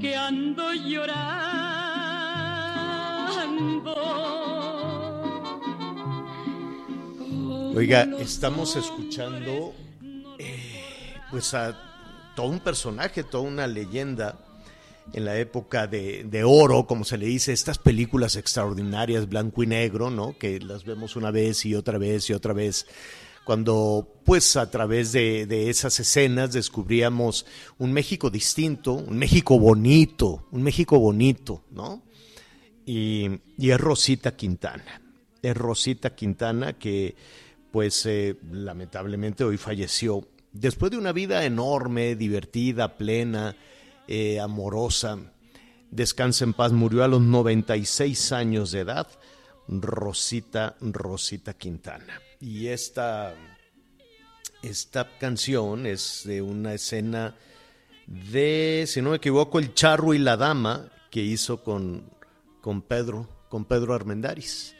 [0.00, 1.50] Que ando llorando.
[7.74, 9.74] Oiga, estamos escuchando
[10.38, 11.78] eh, pues a
[12.34, 14.38] todo un personaje, toda una leyenda
[15.12, 19.66] en la época de, de oro, como se le dice, estas películas extraordinarias, blanco y
[19.66, 20.36] negro, ¿no?
[20.38, 22.86] Que las vemos una vez y otra vez y otra vez.
[23.44, 27.46] Cuando, pues, a través de, esas escenas descubríamos
[27.78, 32.02] un México distinto, un México bonito, un México bonito, ¿no?
[32.86, 35.00] y, y es Rosita Quintana.
[35.42, 37.14] Es Rosita Quintana que,
[37.70, 40.28] pues, eh, lamentablemente hoy falleció.
[40.52, 43.56] Después de una vida enorme, divertida, plena,
[44.08, 45.18] eh, amorosa,
[45.90, 49.06] descansa en paz, murió a los 96 años de edad,
[49.68, 52.20] Rosita, Rosita Quintana.
[52.40, 53.34] Y esta,
[54.62, 57.36] esta canción es de una escena
[58.06, 62.10] de, si no me equivoco, El Charro y la Dama, que hizo con,
[62.60, 64.74] con Pedro, con Pedro Armendáriz.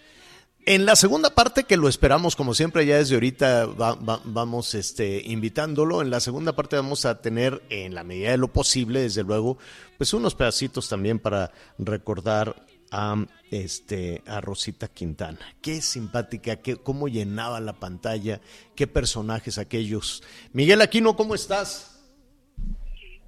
[0.67, 4.75] En la segunda parte, que lo esperamos como siempre, ya desde ahorita va- va- vamos
[4.75, 9.01] este, invitándolo, en la segunda parte vamos a tener, en la medida de lo posible,
[9.01, 9.57] desde luego,
[9.97, 13.17] pues unos pedacitos también para recordar a,
[13.51, 15.39] este, a Rosita Quintana.
[15.63, 18.41] Qué simpática, qué, cómo llenaba la pantalla,
[18.77, 20.23] qué personajes aquellos.
[20.53, 21.97] Miguel Aquino, ¿cómo estás?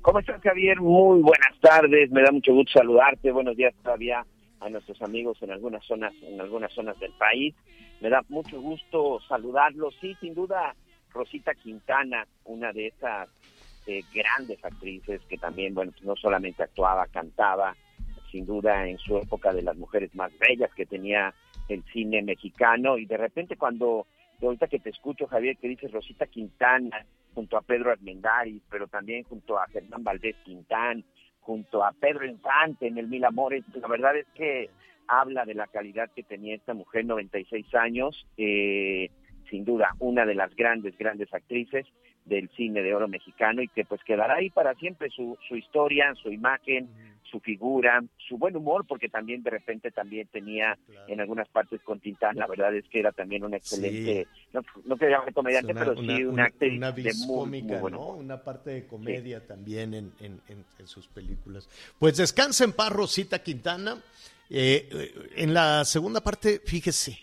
[0.03, 0.81] ¿Cómo estás, Javier?
[0.81, 2.11] Muy buenas tardes.
[2.11, 3.31] Me da mucho gusto saludarte.
[3.31, 4.27] Buenos días todavía
[4.59, 7.55] a nuestros amigos en algunas zonas, en algunas zonas del país.
[8.01, 9.95] Me da mucho gusto saludarlos.
[10.01, 10.75] Sí, sin duda,
[11.11, 13.29] Rosita Quintana, una de esas
[13.87, 17.77] eh, grandes actrices que también, bueno, pues no solamente actuaba, cantaba,
[18.33, 21.33] sin duda en su época de las mujeres más bellas que tenía
[21.69, 22.99] el cine mexicano.
[22.99, 24.07] Y de repente cuando,
[24.41, 29.23] ahorita que te escucho, Javier, que dices Rosita Quintana, junto a Pedro Armendáriz, pero también
[29.25, 31.05] junto a Germán Valdés Quintán,
[31.41, 33.65] junto a Pedro Infante en el Mil Amores.
[33.75, 34.71] La verdad es que
[35.07, 39.11] habla de la calidad que tenía esta mujer, 96 años, eh,
[39.51, 41.87] sin duda una de las grandes, grandes actrices
[42.25, 46.15] del cine de oro mexicano y que pues quedará ahí para siempre su, su historia,
[46.15, 46.89] su imagen,
[47.33, 50.79] su figura, su buen humor, porque también de repente también tenía
[51.09, 54.97] en algunas partes con Tintán, la verdad es que era también una excelente, no, no
[54.97, 58.07] que llamarme comediante, pero sí una, actriz una de muy, cómica, muy buen ¿no?
[58.11, 61.69] Una parte de comedia también en, en- en- en sus películas.
[61.99, 63.97] Pues descansa en paz, Rosita Quintana.
[64.51, 67.19] Eh, eh, en la segunda parte, fíjese,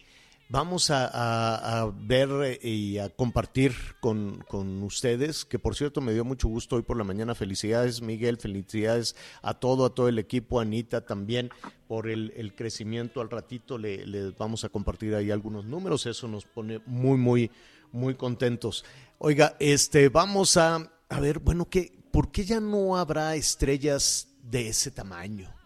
[0.50, 6.26] vamos a, ver eh, y a compartir con, con ustedes, que por cierto me dio
[6.26, 7.36] mucho gusto hoy por la mañana.
[7.36, 11.50] Felicidades, Miguel, felicidades a todo, a todo el equipo, Anita también,
[11.88, 13.22] por el, crecimiento.
[13.22, 17.52] Al ratito le, vamos a compartir ahí algunos números, eso nos pone muy, muy,
[17.92, 18.84] muy contentos.
[19.20, 24.70] Oiga, este, vamos a, a ver, bueno, ¿qué, ¿por qué ya no habrá estrellas de
[24.70, 25.59] ese tamaño?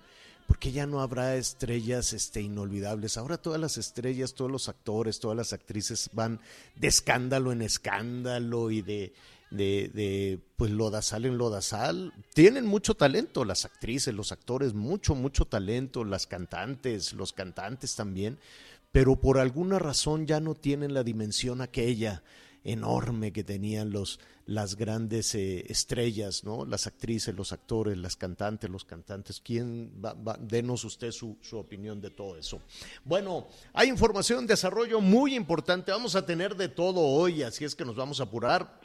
[0.53, 3.18] ¿Por qué ya no habrá estrellas este, inolvidables?
[3.18, 6.40] Ahora todas las estrellas, todos los actores, todas las actrices van
[6.75, 9.16] de escándalo en escándalo y de,
[9.50, 12.14] de, de pues lodazal en lodazal.
[12.35, 18.38] Tienen mucho talento las actrices, los actores, mucho, mucho talento, las cantantes, los cantantes también,
[18.91, 22.22] pero por alguna razón ya no tienen la dimensión aquella
[22.64, 26.66] enorme que tenían los las grandes eh, estrellas, ¿no?
[26.66, 29.40] Las actrices, los actores, las cantantes, los cantantes.
[29.40, 30.38] ¿Quién va, va?
[30.40, 32.62] Denos usted su, su opinión de todo eso.
[33.06, 35.92] Bueno, hay información, desarrollo muy importante.
[35.94, 38.82] Vamos a tener de todo hoy, así es que nos vamos a apurar.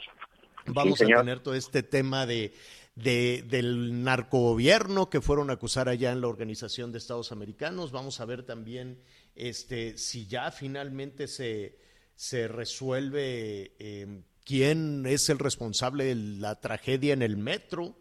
[0.67, 2.53] Vamos Sí, a tener todo este tema de,
[2.95, 7.91] de- del narcogobierno que fueron a acusar allá en la Organización de Estados Americanos.
[7.91, 9.01] Vamos a ver también
[9.35, 11.77] este, si ya finalmente se,
[12.19, 17.95] se resuelve eh, quién es el responsable de la tragedia en el metro,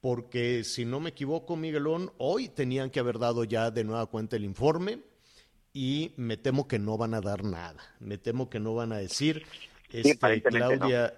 [0.00, 4.34] porque si no me equivoco, Miguelón, hoy tenían que haber dado ya de nueva cuenta
[4.34, 5.04] el informe
[5.72, 7.78] y me temo que no van a dar nada.
[8.00, 9.44] Me temo que no van a decir.
[9.92, 11.14] Este, Claudia,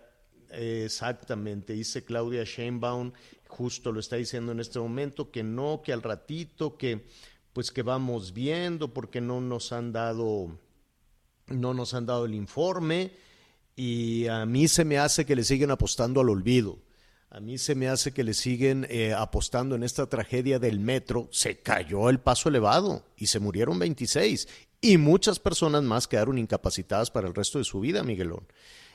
[0.50, 3.12] exactamente, dice Claudia Sheinbaum,
[3.48, 7.06] justo lo está diciendo en este momento, que no, que al ratito, que
[7.54, 10.58] pues que vamos viendo, porque no nos han dado,
[11.50, 13.12] no nos han dado el informe,
[13.76, 16.78] y a mí se me hace que le siguen apostando al olvido.
[17.30, 21.28] A mí se me hace que le siguen eh, apostando en esta tragedia del metro.
[21.30, 24.48] Se cayó el paso elevado y se murieron 26
[24.80, 28.46] y muchas personas más quedaron incapacitadas para el resto de su vida, Miguelón.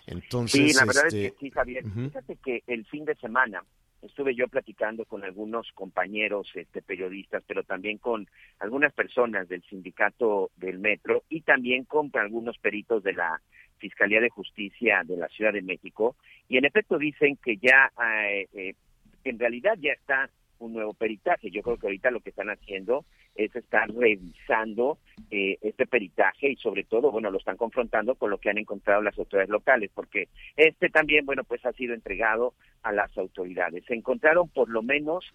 [0.05, 1.85] Entonces, sí, la verdad es que este, sí, Javier.
[1.91, 3.63] Fíjate que el fin de semana
[4.05, 8.27] estuve yo platicando con algunos compañeros este, periodistas, pero también con
[8.59, 13.41] algunas personas del sindicato del metro y también con algunos peritos de la
[13.77, 16.15] Fiscalía de Justicia de la Ciudad de México.
[16.47, 18.75] Y en efecto dicen que ya eh, eh,
[19.23, 20.29] en realidad ya está
[20.59, 21.51] un nuevo peritaje.
[21.51, 23.05] Yo creo que ahorita lo que están haciendo
[23.35, 24.97] es estar revisando
[25.31, 29.01] eh, este peritaje y sobre todo, bueno, lo están confrontando con lo que han encontrado
[29.01, 32.53] las autoridades locales, porque este también, bueno, pues ha sido entregado
[32.83, 33.83] a las autoridades.
[33.85, 35.25] Se encontraron por lo menos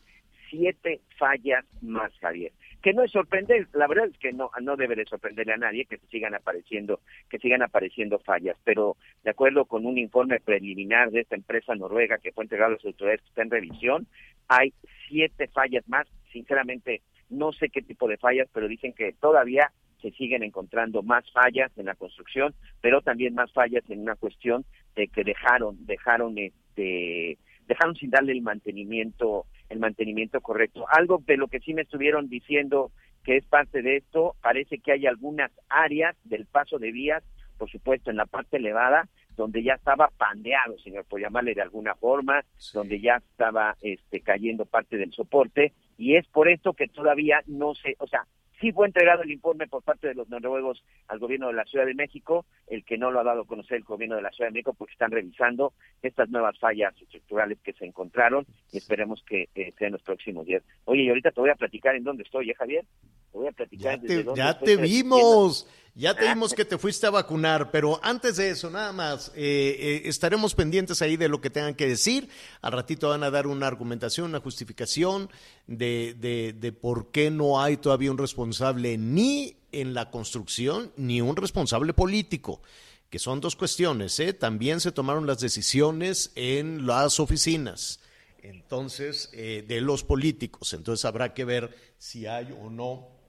[0.50, 2.52] siete fallas más, Javier.
[2.82, 5.84] Que no es sorprender, la verdad es que no, no debe de sorprenderle a nadie
[5.84, 11.20] que sigan apareciendo, que sigan apareciendo fallas, pero de acuerdo con un informe preliminar de
[11.20, 14.06] esta empresa noruega que fue entregado a las autoridades que está en revisión,
[14.48, 14.72] hay
[15.10, 16.06] siete fallas más.
[16.32, 21.30] Sinceramente, no sé qué tipo de fallas, pero dicen que todavía se siguen encontrando más
[21.32, 24.64] fallas en la construcción, pero también más fallas en una cuestión
[24.94, 27.36] de que dejaron, dejaron este,
[27.66, 30.86] dejaron sin darle el mantenimiento el mantenimiento correcto.
[30.88, 32.90] Algo de lo que sí me estuvieron diciendo
[33.24, 37.22] que es parte de esto, parece que hay algunas áreas del paso de vías,
[37.58, 39.08] por supuesto en la parte elevada,
[39.40, 42.44] donde ya estaba pandeado, señor, por llamarle de alguna forma,
[42.74, 47.74] donde ya estaba este, cayendo parte del soporte, y es por esto que todavía no
[47.74, 48.26] se, o sea,
[48.60, 51.86] Sí fue entregado el informe por parte de los noruegos al gobierno de la Ciudad
[51.86, 54.50] de México, el que no lo ha dado a conocer el gobierno de la Ciudad
[54.50, 55.72] de México porque están revisando
[56.02, 60.62] estas nuevas fallas estructurales que se encontraron y esperemos que eh, sean los próximos días.
[60.84, 62.84] Oye, y ahorita te voy a platicar en dónde estoy, ¿eh, Javier?
[63.32, 65.66] Te voy a platicar ya te, ya te vimos.
[65.94, 69.76] Ya te vimos que te fuiste a vacunar, pero antes de eso, nada más, eh,
[69.78, 72.28] eh, estaremos pendientes ahí de lo que tengan que decir.
[72.62, 75.30] Al ratito van a dar una argumentación, una justificación
[75.66, 81.20] de, de, de por qué no hay todavía un responsable ni en la construcción ni
[81.20, 82.62] un responsable político
[83.10, 84.18] que son dos cuestiones.
[84.20, 84.32] ¿eh?
[84.32, 88.00] También se tomaron las decisiones en las oficinas,
[88.42, 90.72] entonces, eh, de los políticos.
[90.72, 93.19] Entonces habrá que ver si hay o no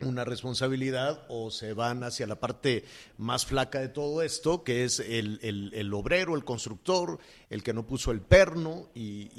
[0.00, 2.84] una responsabilidad o se van hacia la parte
[3.18, 7.18] más flaca de todo esto, que es el, el, obrero, el constructor,
[7.50, 9.30] el que no puso el perno y,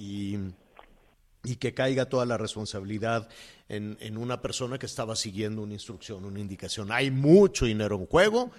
[1.44, 3.30] y, que caiga toda la responsabilidad
[3.70, 6.92] en, en, una persona que estaba siguiendo una instrucción, una indicación.
[6.92, 8.52] Hay mucho dinero en juego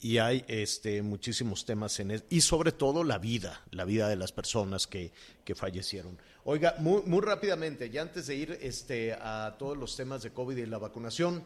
[0.00, 4.32] y hay este, muchísimos temas en y sobre todo la vida, la vida de las
[4.32, 5.12] personas que,
[5.44, 6.18] que fallecieron.
[6.44, 10.56] Oiga, muy, muy rápidamente, ya antes de ir este, a todos los temas de COVID
[10.56, 11.44] y la vacunación,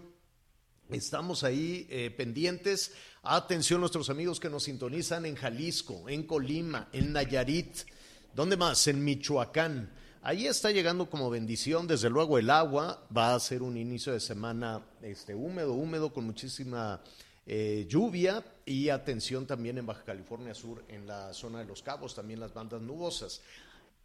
[0.90, 2.92] estamos ahí eh, pendientes.
[3.22, 7.78] Atención nuestros amigos que nos sintonizan en Jalisco, en Colima, en Nayarit,
[8.34, 8.86] ¿dónde más?
[8.86, 9.90] En Michoacán.
[10.22, 14.20] Ahí está llegando como bendición, desde luego el agua, va a ser un inicio de
[14.20, 17.02] semana este, húmedo, húmedo, con muchísima
[17.46, 22.14] eh, lluvia y atención también en Baja California Sur, en la zona de Los Cabos,
[22.14, 23.42] también las bandas nubosas.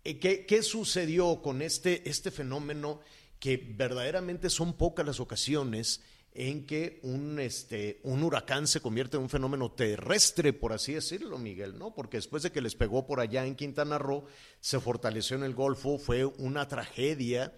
[0.04, 3.00] Eh, ¿Qué, sucedió con este, este fenómeno
[3.40, 6.02] que verdaderamente son pocas las ocasiones
[6.34, 11.38] en que un, este, un huracán se convierte en un fenómeno terrestre, por así decirlo,
[11.38, 11.96] Miguel, ¿no?
[11.96, 14.26] Porque después de que les pegó por allá en Quintana Roo,
[14.60, 17.54] se fortaleció en el Golfo, fue una tragedia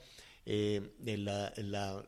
[0.46, 1.54] eh, la,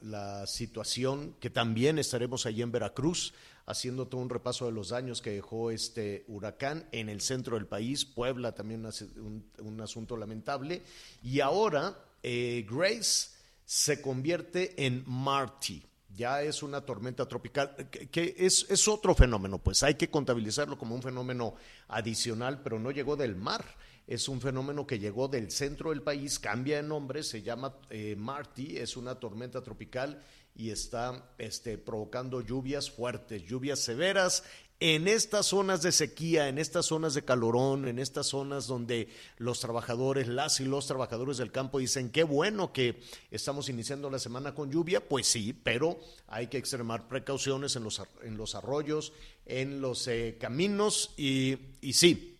[0.01, 3.33] la, situación que también estaremos allí en Veracruz
[3.65, 7.67] haciendo todo un repaso de los daños que dejó este huracán en el centro del
[7.67, 10.83] país, Puebla también un, asunto lamentable,
[11.21, 13.29] y ahora eh, Grace
[13.65, 15.83] se convierte en Marty.
[16.15, 19.81] Ya es una tormenta tropical, que, es, es otro fenómeno, pues.
[19.81, 21.55] Hay que contabilizarlo como un fenómeno
[21.87, 23.65] adicional, pero no llegó del mar
[24.07, 28.15] es un fenómeno que llegó del centro del país, cambia de nombre, se llama eh,
[28.17, 30.21] Marty, es una tormenta tropical
[30.55, 34.43] y está este, provocando lluvias fuertes, lluvias severas
[34.79, 39.07] en estas zonas de sequía, en estas zonas de calorón, en estas zonas donde
[39.37, 42.99] los trabajadores, las y los trabajadores del campo dicen, qué bueno que
[43.31, 48.01] estamos iniciando la semana con lluvia, pues sí, pero hay que extremar precauciones en los,
[48.23, 49.13] en los arroyos,
[49.45, 52.32] en los eh, caminos y, y sí,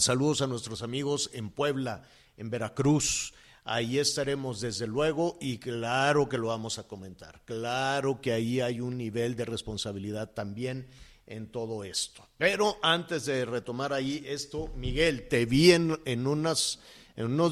[0.00, 2.02] Saludos a nuestros amigos en Puebla,
[2.36, 3.34] en Veracruz.
[3.64, 7.42] Ahí estaremos desde luego y claro que lo vamos a comentar.
[7.44, 10.88] Claro que ahí hay un nivel de responsabilidad también
[11.26, 12.26] en todo esto.
[12.38, 16.78] Pero antes de retomar ahí esto, Miguel, te vi en, en, unos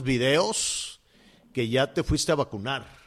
[0.02, 1.00] videos
[1.52, 2.99] que ya te fuiste a vacunar.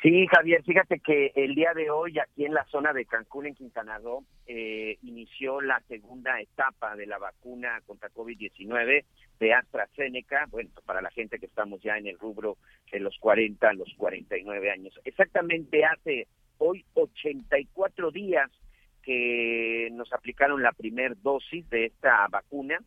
[0.00, 3.54] Sí, Javier, fíjate que el día de hoy aquí en la zona de Cancún, en
[3.56, 9.04] Quintana Roo, eh, inició la segunda etapa de la vacuna contra COVID-19
[9.40, 12.58] de AstraZeneca, bueno, para la gente que estamos ya en el rubro
[12.92, 15.00] de los 40 a los 49 años.
[15.04, 16.28] Exactamente hace
[16.58, 18.50] hoy 84 días
[19.02, 22.78] que nos aplicaron la primera dosis de esta vacuna.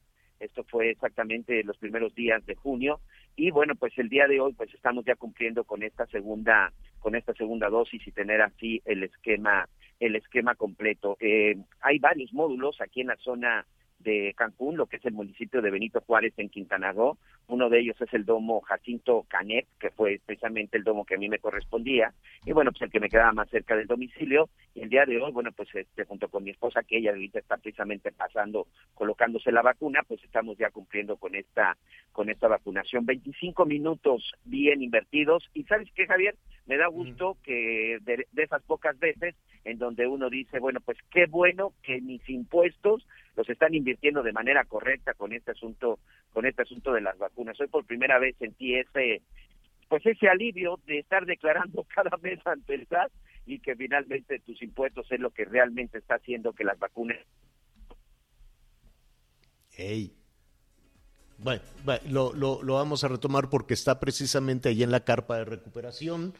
[0.41, 2.99] Esto fue exactamente los primeros días de junio
[3.35, 7.15] y bueno, pues el día de hoy pues estamos ya cumpliendo con esta segunda con
[7.15, 9.69] esta segunda dosis y tener así el esquema
[9.99, 11.15] el esquema completo.
[11.19, 13.65] Eh, hay varios módulos aquí en la zona
[14.03, 17.17] de Cancún, lo que es el municipio de Benito Juárez en Quintana Roo.
[17.47, 21.17] Uno de ellos es el domo Jacinto Canet, que fue precisamente el domo que a
[21.17, 22.13] mí me correspondía,
[22.45, 24.49] y bueno, pues el que me quedaba más cerca del domicilio.
[24.73, 27.39] Y el día de hoy, bueno, pues este, junto con mi esposa, que ella ahorita
[27.39, 31.77] está precisamente pasando, colocándose la vacuna, pues estamos ya cumpliendo con esta,
[32.11, 33.05] con esta vacunación.
[33.05, 35.49] 25 minutos bien invertidos.
[35.53, 40.07] Y sabes qué, Javier, me da gusto que de, de esas pocas veces en donde
[40.07, 45.13] uno dice, bueno, pues qué bueno que mis impuestos los están invirtiendo de manera correcta
[45.13, 45.99] con este asunto,
[46.33, 47.59] con este asunto de las vacunas.
[47.59, 49.21] Hoy por primera vez sentí ese,
[49.87, 53.11] pues ese alivio de estar declarando cada mes ante el SAT
[53.45, 57.17] y que finalmente tus impuestos es lo que realmente está haciendo que las vacunas.
[59.71, 60.13] Hey.
[61.37, 61.61] Bueno,
[62.07, 66.35] lo, lo, lo vamos a retomar porque está precisamente ahí en la carpa de recuperación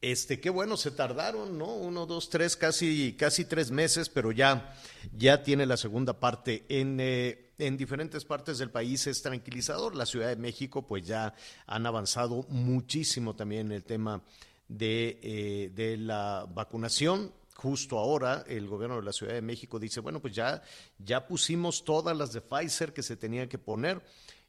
[0.00, 1.74] este, qué bueno, se tardaron, ¿no?
[1.74, 4.74] Uno, dos, tres, casi, casi tres meses, pero ya,
[5.16, 6.64] ya tiene la segunda parte.
[6.68, 9.94] En, eh, en diferentes partes del país es tranquilizador.
[9.96, 11.34] La Ciudad de México, pues ya
[11.66, 14.22] han avanzado muchísimo también en el tema
[14.68, 20.00] de, eh, de la vacunación justo ahora el gobierno de la Ciudad de México dice,
[20.00, 20.62] bueno, pues ya,
[20.98, 24.02] ya pusimos todas las de Pfizer que se tenían que poner.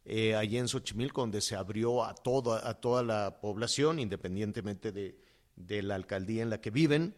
[0.03, 5.17] Eh, allí en Xochimilco, donde se abrió a toda, a toda la población, independientemente de,
[5.57, 7.13] de la alcaldía en la que viven.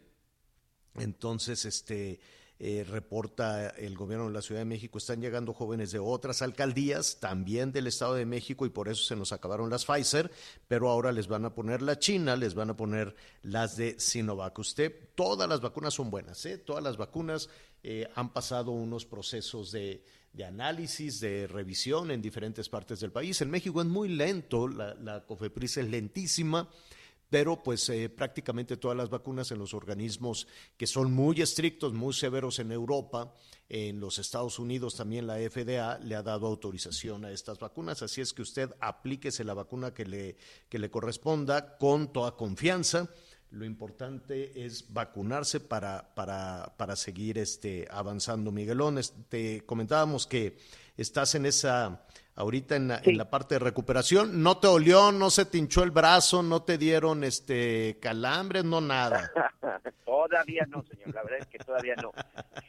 [0.96, 2.18] Entonces, este
[2.62, 7.18] eh, reporta el gobierno de la Ciudad de México, están llegando jóvenes de otras alcaldías,
[7.18, 10.30] también del Estado de México, y por eso se nos acabaron las Pfizer,
[10.68, 14.58] pero ahora les van a poner la China, les van a poner las de Sinovac.
[14.58, 16.58] Usted, todas las vacunas son buenas, ¿eh?
[16.58, 17.48] todas las vacunas
[17.82, 20.04] eh, han pasado unos procesos de,
[20.34, 23.40] de, análisis, de revisión en diferentes partes del país.
[23.40, 26.68] En México es muy lento, la, la COFEPRIS es lentísima
[27.30, 32.12] pero pues eh, prácticamente todas las vacunas en los organismos que son muy estrictos, muy
[32.12, 33.32] severos en Europa,
[33.68, 38.20] en los Estados Unidos también la FDA le ha dado autorización a estas vacunas, así
[38.20, 40.36] es que usted aplíquese la vacuna que le,
[40.68, 43.08] que le corresponda con toda confianza.
[43.52, 48.52] Lo importante es vacunarse para, para, para seguir este, avanzando.
[48.52, 50.56] Miguelón, te comentábamos que
[50.96, 52.06] estás en esa
[52.40, 54.42] ahorita en la, en la, parte de recuperación.
[54.42, 58.80] ¿No te olió, no se te hinchó el brazo, no te dieron este calambres, no
[58.80, 59.30] nada?
[60.04, 62.12] todavía no, señor, la verdad es que todavía no.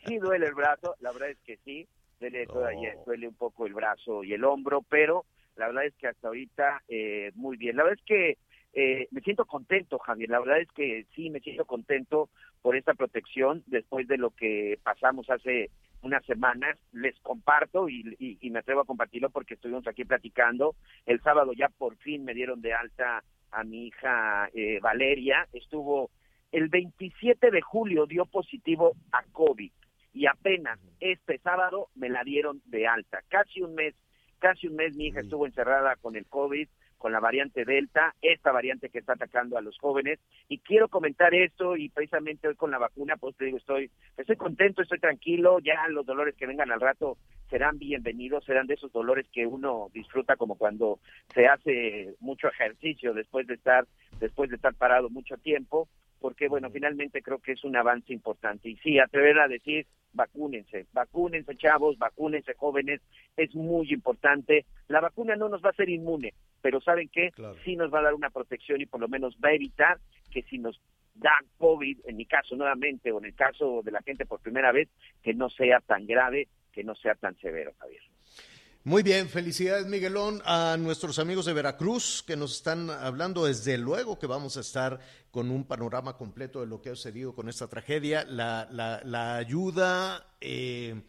[0.06, 1.88] Sí duele el brazo, la verdad es que sí,
[2.20, 5.26] duele, todavía, duele un poco el brazo y el hombro, pero
[5.56, 7.76] la verdad es que hasta ahorita eh, muy bien.
[7.76, 8.38] La verdad es que
[8.74, 10.30] eh, me siento contento, Javier.
[10.30, 12.30] La verdad es que sí, me siento contento
[12.62, 15.70] por esta protección después de lo que pasamos hace
[16.02, 20.76] unas semanas, les comparto y, y, me atrevo a compartirlo porque estuvimos aquí platicando.
[21.06, 25.48] El sábado ya por fin me dieron de alta a mi hija eh, Valeria.
[25.54, 26.10] Estuvo
[26.52, 29.72] el 27 de julio dio positivo a COVID
[30.14, 33.22] y apenas este sábado me la dieron de alta.
[33.30, 33.96] Casi un mes,
[34.40, 36.68] casi un mes mi hija estuvo encerrada con el COVID
[37.02, 40.20] con la variante Delta, esta variante que está atacando a los jóvenes.
[40.48, 44.36] Y quiero comentar esto y precisamente hoy con la vacuna, pues te digo, estoy, estoy
[44.36, 47.18] contento, estoy tranquilo, ya los dolores que vengan al rato
[47.50, 51.00] serán bienvenidos, serán de esos dolores que uno disfruta como cuando
[51.34, 53.88] se hace mucho ejercicio después de estar,
[54.20, 55.90] después de estar parado mucho tiempo
[56.22, 58.70] porque bueno, finalmente creo que es un avance importante.
[58.70, 63.02] Y sí, atrever a decir, vacúnense, vacúnense chavos, vacúnense jóvenes,
[63.36, 64.66] es muy importante.
[64.88, 67.32] La vacuna no nos va a hacer inmune, pero ¿saben qué?
[67.66, 69.98] Sí nos va a dar una protección y por lo menos va a evitar
[70.30, 70.80] que si nos
[71.16, 74.72] da COVID, en mi caso nuevamente, o en el caso de la gente por primera
[74.72, 74.90] vez,
[75.24, 78.02] que no sea tan grave, que no sea tan severo, Javier.
[78.84, 83.46] Muy bien, felicidades Miguelón a nuestros amigos de Veracruz que nos están hablando.
[83.46, 87.36] Desde luego que vamos a estar con un panorama completo de lo que ha sucedido
[87.36, 88.26] con esta tragedia.
[88.26, 91.00] La, la, la ayuda, eh,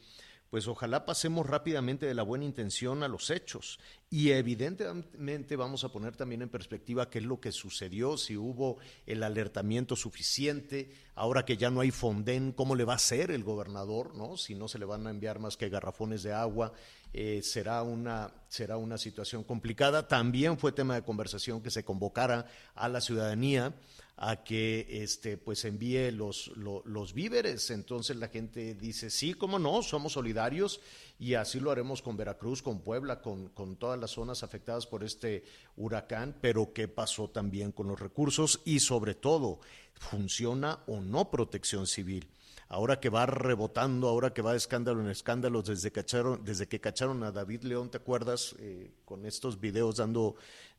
[0.50, 3.78] pues ojalá pasemos rápidamente de la buena intención a los hechos.
[4.10, 8.76] Y evidentemente vamos a poner también en perspectiva qué es lo que sucedió, si hubo
[9.06, 13.44] el alertamiento suficiente, ahora que ya no hay Fonden, cómo le va a hacer el
[13.44, 14.36] gobernador, ¿no?
[14.36, 16.74] Si no se le van a enviar más que garrafones de agua,
[17.14, 20.08] eh, será, una, será una situación complicada.
[20.08, 23.74] También fue tema de conversación que se convocara a la ciudadanía
[24.16, 27.70] a que este, pues envíe los, los, víveres.
[27.70, 30.80] Entonces la gente dice, sí, cómo no, somos solidarios
[31.18, 35.02] y así lo haremos con Veracruz, con Puebla, con, con todas las zonas afectadas por
[35.02, 35.44] este
[35.76, 39.60] huracán, pero qué pasó también con los recursos y sobre todo,
[39.94, 42.28] ¿funciona o no protección civil?
[42.72, 46.80] Ahora que va rebotando, ahora que va de escándalo en escándalos desde, cacharon, desde que
[46.80, 48.56] cacharon a David León, ¿te acuerdas?
[48.60, 50.36] Eh, con estos videos dando,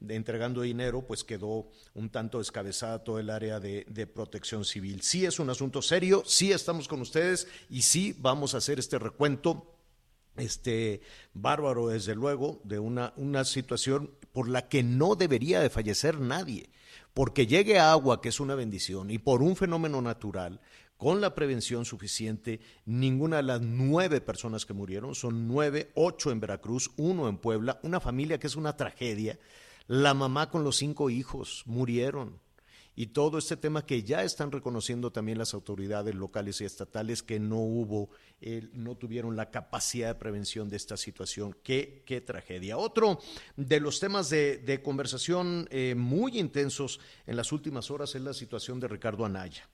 [0.09, 5.03] entregando dinero, pues quedó un tanto descabezada todo el área de, de, protección civil.
[5.03, 8.97] Sí es un asunto serio, sí estamos con ustedes y sí vamos a hacer este
[8.97, 9.69] recuento
[10.35, 11.01] este
[11.35, 16.71] bárbaro, desde luego, de una, una situación por la que no debería de fallecer nadie,
[17.13, 20.59] porque llegue agua, que es una bendición, y por un fenómeno natural,
[20.97, 26.39] con la prevención suficiente, ninguna de las nueve personas que murieron, son nueve, ocho en
[26.39, 29.39] Veracruz, uno en Puebla, una familia que es una tragedia,
[29.87, 32.39] la mamá con los cinco hijos murieron,
[32.95, 37.39] y todo este tema que ya están reconociendo también las autoridades locales y estatales que
[37.39, 38.09] no hubo,
[38.73, 41.57] no tuvieron la capacidad de prevención de esta situación.
[41.63, 42.77] Qué, qué tragedia.
[42.77, 43.19] Otro
[43.55, 48.79] de los temas de, conversación eh, muy intensos en las últimas horas es la situación
[48.79, 49.67] de Ricardo Anaya.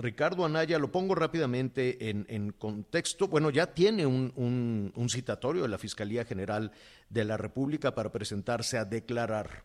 [0.00, 6.24] Ricardo Anaya, lo pongo rápidamente en, contexto, bueno, ya tiene un, citatorio de la Fiscalía
[6.24, 6.72] General
[7.08, 9.64] de la República para presentarse a declarar.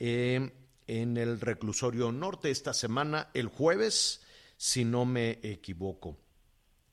[0.00, 0.52] Eh,
[0.86, 4.22] en el reclusorio norte esta semana, el jueves,
[4.56, 6.16] si no me equivoco.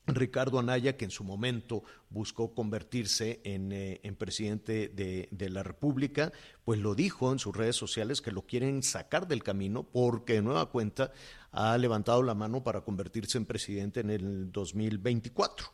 [0.08, 6.32] Ricardo Anaya, que en su momento buscó convertirse en, eh, presidente de, la República,
[6.64, 10.42] pues lo dijo en sus redes sociales que lo quieren sacar del camino porque de
[10.42, 11.12] nueva cuenta
[11.52, 15.68] ha levantado la mano para convertirse en presidente en el 2024.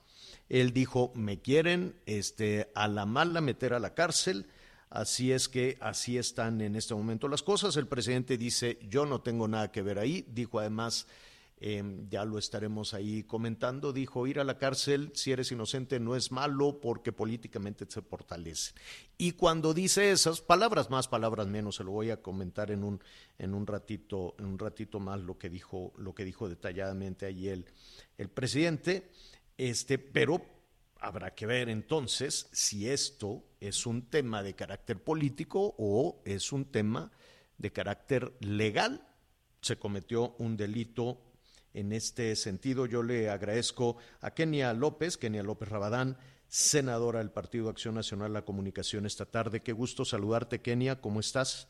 [0.50, 4.48] Él dijo, me quieren este, a la mala meter a la cárcel,
[4.92, 7.78] Así es que así están en este momento las cosas.
[7.78, 10.26] El presidente dice, yo no tengo nada que ver ahí.
[10.28, 11.08] Dijo además,
[11.62, 16.18] em, ya lo estaremos ahí comentando, dijo, ir a la cárcel si eres inocente no
[16.18, 18.74] es malo porque políticamente se fortalece.
[19.18, 23.02] Y cuando dice esas palabras más, palabras menos, se lo voy a comentar en un,
[23.38, 27.48] en un ratito, en un ratito más lo que dijo, lo que dijo detalladamente allí
[27.48, 27.66] el,
[28.18, 29.10] el presidente,
[29.58, 30.42] este, pero
[31.04, 36.66] Habrá que ver entonces si esto es un tema de carácter político o es un
[36.66, 37.12] tema
[37.58, 39.08] de carácter legal.
[39.62, 41.31] Se cometió un delito
[41.74, 42.86] en este sentido.
[42.86, 48.44] Yo le agradezco a Kenia López, Kenia López Rabadán, senadora del Partido Acción Nacional La
[48.44, 49.62] Comunicación esta tarde.
[49.62, 51.00] Qué gusto saludarte, Kenia.
[51.02, 51.70] ¿Cómo estás?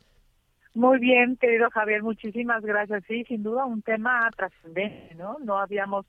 [0.74, 3.04] Muy bien, querido Javier, muchísimas gracias.
[3.08, 5.38] Sí, sin duda un tema trascendente, ¿no?
[5.44, 6.06] No habíamos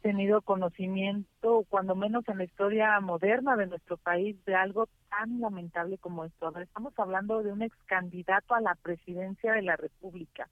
[0.00, 5.98] tenido conocimiento, cuando menos en la historia moderna de nuestro país, de algo tan lamentable
[5.98, 6.56] como esto.
[6.58, 10.48] estamos hablando de un ex candidato a la presidencia de la República.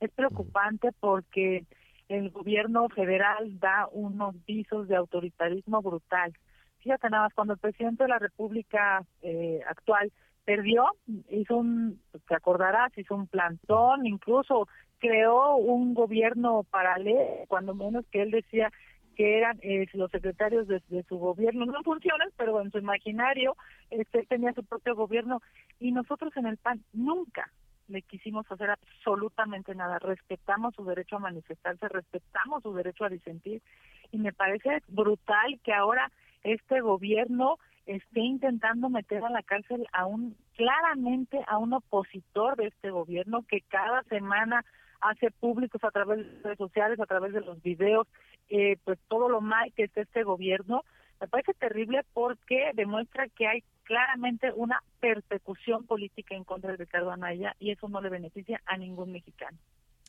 [0.00, 1.66] Es preocupante porque
[2.08, 6.32] el gobierno federal da unos visos de autoritarismo brutal.
[6.78, 10.12] Fíjate nada más, cuando el presidente de la República eh, actual
[10.44, 10.84] perdió,
[11.30, 18.22] hizo un, te acordarás, hizo un plantón, incluso creó un gobierno paralelo, cuando menos que
[18.22, 18.70] él decía
[19.16, 23.56] que eran eh, los secretarios de, su gobierno, no funcionan, pero en su imaginario
[23.90, 25.40] este, tenía su propio gobierno
[25.78, 27.50] y nosotros en el PAN nunca
[27.88, 33.62] le quisimos hacer absolutamente nada, respetamos su derecho a manifestarse, respetamos su derecho a disentir
[34.10, 36.10] y me parece brutal que ahora
[36.42, 42.68] este gobierno esté intentando meter a la cárcel a un claramente a un opositor de
[42.68, 44.64] este gobierno que cada semana
[45.00, 48.06] hace públicos a través de redes sociales, a través de los videos,
[48.48, 50.82] eh, pues todo lo mal que está este gobierno,
[51.20, 57.10] me parece terrible porque demuestra que hay claramente una persecución política en contra de Ricardo
[57.10, 59.58] Anaya y eso no le beneficia a ningún mexicano.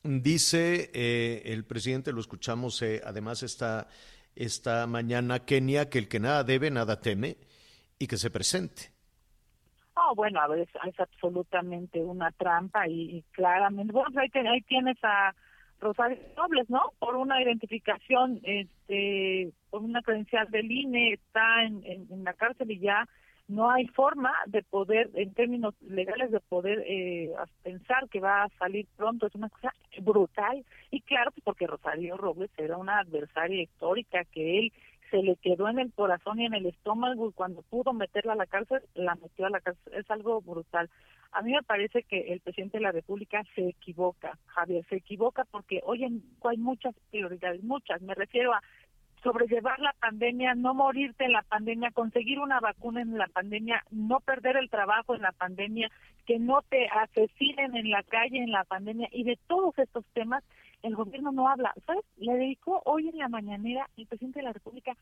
[0.04, 3.88] Dice eh, el presidente, lo escuchamos eh, además esta,
[4.36, 7.38] esta mañana, Kenia, que el que nada debe, nada teme
[7.98, 8.92] y que se presente.
[9.96, 14.98] Oh, bueno, a ver, es, absolutamente una trampa y, claramente, bueno, pues ahí, ahí tienes
[15.04, 15.34] a
[15.80, 16.92] Rosario Robles, ¿no?
[17.00, 22.80] Por una identificación, este, por una credencial del INE, está en, en, la cárcel y
[22.80, 23.08] ya
[23.48, 27.32] no hay forma de poder, en términos legales, de poder eh,
[27.64, 29.28] pensar que va a salir pronto.
[29.28, 30.66] Es una cosa brutal.
[30.92, 34.74] Y claro, pues porque Rosario Robles era una adversaria histórica que él
[35.12, 38.38] se le quedó en el corazón y en el estómago y cuando pudo meterla a
[38.38, 39.94] la cárcel, la metió a la cárcel.
[39.94, 40.90] Es algo brutal.
[41.32, 45.44] A mí me parece que el presidente de la República se equivoca, Javier, se equivoca
[45.52, 48.02] porque hoy en, hay muchas prioridades, muchas.
[48.02, 48.62] Me refiero a
[49.26, 54.20] sobrellevar la pandemia, no morirte en la pandemia, conseguir una vacuna en la pandemia, no
[54.20, 55.90] perder el trabajo en la pandemia,
[56.28, 60.44] que no te asesinen en la calle en la pandemia y de todos estos temas
[60.84, 61.74] el gobierno no habla.
[61.88, 62.06] ¿Sabes?
[62.18, 64.96] Le dedicó hoy en la mañanera el presidente de la República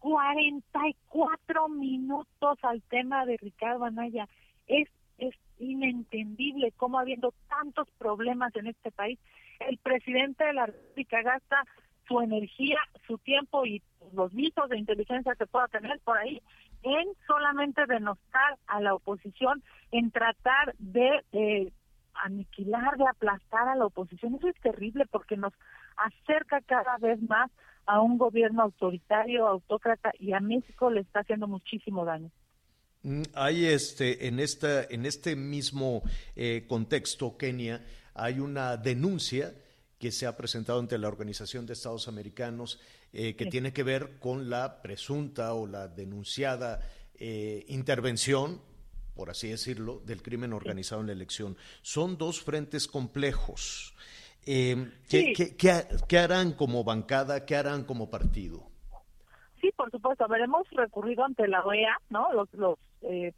[0.00, 4.28] 44 minutos al tema de Ricardo Anaya.
[4.66, 9.18] Es, es inentendible cómo habiendo tantos problemas en este país,
[9.60, 11.64] el presidente de la República gasta
[12.10, 13.80] su energía, su tiempo y
[14.12, 16.42] los visos de inteligencia que pueda tener por ahí
[16.82, 21.72] en solamente denostar a la oposición, en tratar de eh,
[22.14, 24.34] aniquilar, de aplastar a la oposición.
[24.34, 25.52] Eso es terrible porque nos
[25.96, 27.48] acerca cada vez más
[27.86, 32.30] a un gobierno autoritario, autócrata y a México le está haciendo muchísimo daño.
[33.02, 36.02] Mm, hay este en esta en este mismo
[36.34, 37.80] eh, contexto Kenia
[38.14, 39.52] hay una denuncia
[40.00, 42.80] que se ha presentado ante la Organización de Estados Americanos,
[43.12, 46.80] eh, que tiene que ver con la presunta o la denunciada
[47.14, 48.62] eh, intervención,
[49.14, 51.54] por así decirlo, del crimen organizado en la elección.
[51.82, 53.94] Son dos frentes complejos.
[54.46, 57.44] Eh, ¿qué, harán como bancada?
[57.44, 58.70] ¿Qué harán como partido?
[59.60, 60.24] Sí, por supuesto.
[60.24, 62.32] Habremos recurrido ante la OEA, ¿no?
[62.32, 62.78] Los, los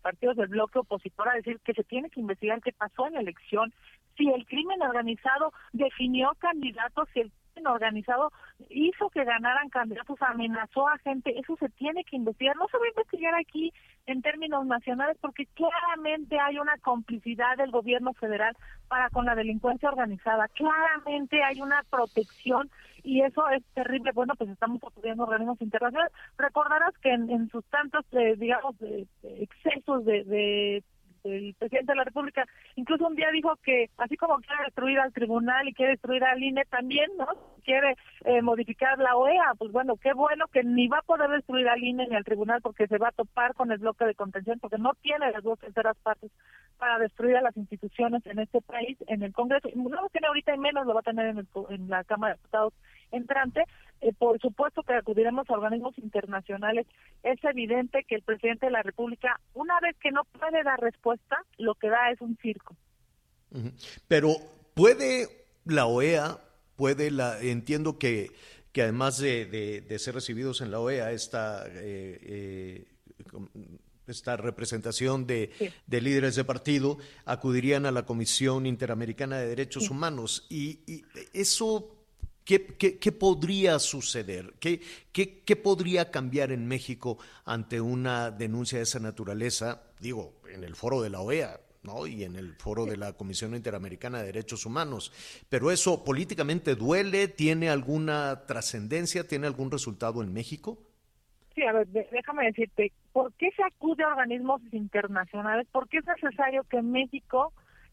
[0.00, 3.20] partidos del bloque opositor a decir que se tiene que investigar qué pasó en la
[3.20, 3.72] elección,
[4.16, 8.30] si el crimen organizado definió candidatos, si el crimen organizado
[8.70, 12.56] hizo que ganaran candidatos, amenazó a gente, eso se tiene que investigar.
[12.56, 13.72] No se va a investigar aquí
[14.06, 18.56] en términos nacionales porque claramente hay una complicidad del gobierno federal
[18.88, 20.48] para con la delincuencia organizada.
[20.48, 22.70] Claramente hay una protección
[23.02, 24.12] y eso es terrible.
[24.12, 26.12] Bueno, pues estamos acudiendo organismos internacionales.
[26.38, 28.76] Recordarás que en, sus tantos, eh, digamos,
[29.22, 30.82] excesos de
[31.24, 35.12] el presidente de la República incluso un día dijo que así como quiere destruir al
[35.12, 37.26] tribunal y quiere destruir al INE también, ¿no?
[37.64, 41.68] Quiere eh, modificar la OEA, pues bueno, qué bueno que ni va a poder destruir
[41.68, 44.58] al INE ni al tribunal porque se va a topar con el bloque de contención
[44.58, 46.30] porque no tiene las dos terceras partes
[46.78, 50.54] para destruir a las instituciones en este país, en el Congreso, no lo tiene ahorita
[50.54, 52.74] y menos lo va a tener en, en la Cámara de Diputados
[53.12, 53.64] entrante,
[54.00, 56.86] eh, por supuesto que acudiremos a organismos internacionales.
[57.22, 61.44] Es evidente que el presidente de la República, una vez que no puede dar respuesta,
[61.58, 62.76] lo que da es un circo.
[64.08, 64.34] Pero
[64.74, 65.28] puede
[65.64, 66.38] la OEA,
[66.76, 68.32] puede la, entiendo que,
[68.72, 69.46] que además de,
[69.86, 72.84] de, ser recibidos en la OEA, esta, eh, eh,
[74.06, 75.50] esta representación de,
[75.86, 80.46] de, líderes de partido acudirían a la Comisión Interamericana de Derechos Humanos.
[80.48, 82.01] Y, y eso
[82.44, 84.54] ¿Qué, qué, podría suceder?
[84.58, 84.80] ¿Qué,
[85.12, 89.82] ¿Qué, podría cambiar en México ante una denuncia de esa naturaleza?
[90.00, 92.06] Digo, en el foro de la OEA ¿no?
[92.06, 95.12] y en el foro de la Comisión Interamericana de Derechos Humanos.
[95.48, 100.78] Pero eso políticamente duele, tiene alguna trascendencia, tiene algún resultado en México?
[101.54, 105.66] Sí, a ver, déjame decirte, ¿por qué se acude a organismos internacionales?
[105.70, 107.52] ¿Por qué es necesario que México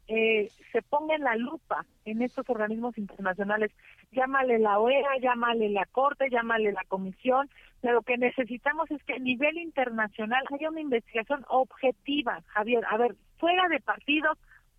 [0.09, 3.71] eh, se ponga en la lupa en estos organismos internacionales.
[4.11, 7.47] Llámale la OEA, llámale la Corte, llámale la Comisión,
[7.79, 12.83] pero lo que necesitamos es que a nivel internacional haya una investigación objetiva, Javier.
[12.89, 14.35] A ver, fuera de partidos,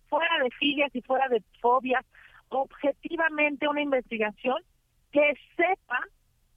[0.09, 2.05] fuera de filias y fuera de fobias,
[2.49, 4.57] objetivamente una investigación
[5.13, 6.07] que sepa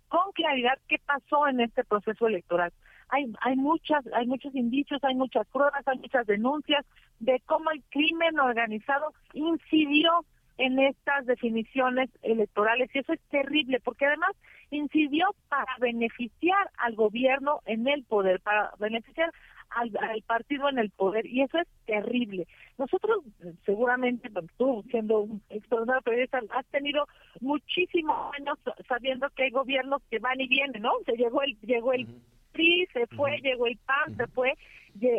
[0.09, 2.73] con claridad qué pasó en este proceso electoral
[3.09, 6.85] hay, hay muchas, hay muchos indicios, hay muchas pruebas, hay muchas denuncias
[7.21, 10.25] de cómo el crimen organizado incidió
[10.59, 14.31] en estas definiciones electorales y eso es terrible porque además
[14.71, 19.33] incidió para beneficiar al gobierno en el poder, para beneficiar
[19.71, 19.91] al,
[20.27, 22.47] partido en el poder y eso es terrible.
[22.79, 23.25] Nosotros
[23.65, 27.07] seguramente, tú siendo un extraordinario periodista, has tenido
[27.41, 30.93] muchísimos años sabiendo que hay gobiernos que van y vienen, ¿no?
[31.07, 32.07] Se llegó el llegó el
[32.55, 34.55] PRI, se fue, llegó el PAN, se fue,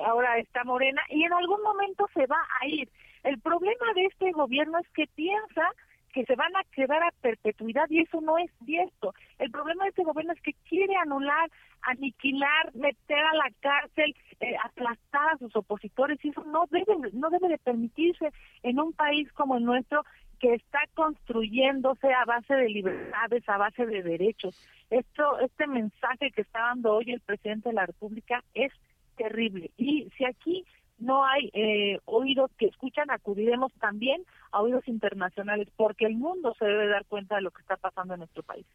[0.05, 2.89] ahora está Morena y en algún momento se va a ir.
[3.23, 5.69] El problema de este gobierno es que piensa
[6.13, 9.13] que se van a quedar a perpetuidad y eso no es cierto.
[9.37, 14.55] El problema de este gobierno es que quiere anular, aniquilar, meter a la cárcel, eh,
[14.63, 18.31] aplastar a sus opositores y eso no debe, no debe de permitirse
[18.63, 20.05] en un país como el nuestro
[20.45, 24.55] que está construyéndose a base de libertades, a base de derechos.
[24.91, 28.71] Esto, este mensaje que está dando hoy el presidente de la República es
[29.17, 29.71] terrible.
[29.75, 30.63] Y si aquí
[30.99, 36.65] no hay eh, oídos que escuchan, acudiremos también a oídos internacionales, porque el mundo se
[36.65, 38.67] debe dar cuenta de lo que está pasando en nuestro país.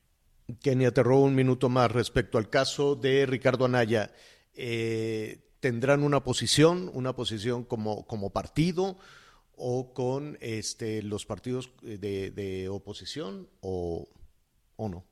[0.64, 4.10] Kenia, te robo un minuto más respecto al caso de Ricardo Anaya.
[4.56, 8.96] Eh, ¿Tendrán una posición, una posición como, como partido
[9.60, 14.08] o con este, los partidos de, de oposición o,
[14.76, 15.04] o no?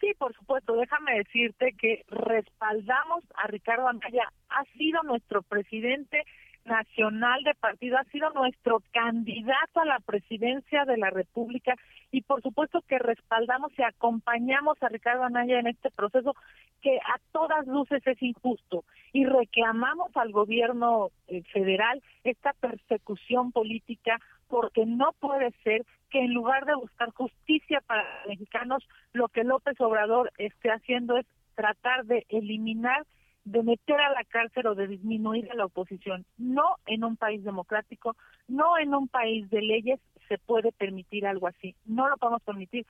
[0.00, 0.74] Sí, por supuesto.
[0.74, 4.30] Déjame decirte que respaldamos a Ricardo Anaya.
[4.50, 6.24] Ha sido nuestro presidente
[6.64, 11.76] nacional de partido, ha sido nuestro candidato a la presidencia de la República
[12.10, 16.34] y por supuesto que respaldamos y acompañamos a Ricardo Anaya en este proceso
[16.82, 18.84] que a todas luces es injusto.
[19.12, 26.32] Y reclamamos al gobierno eh, federal esta persecución política porque no puede ser que en
[26.32, 32.04] lugar de buscar justicia para los mexicanos, lo que López Obrador esté haciendo es tratar
[32.04, 33.04] de eliminar
[33.46, 36.26] de meter a la cárcel o de disminuir a la oposición.
[36.36, 38.16] No en un país democrático,
[38.48, 41.76] no en un país de leyes se puede permitir algo así.
[41.84, 42.84] No lo podemos permitir.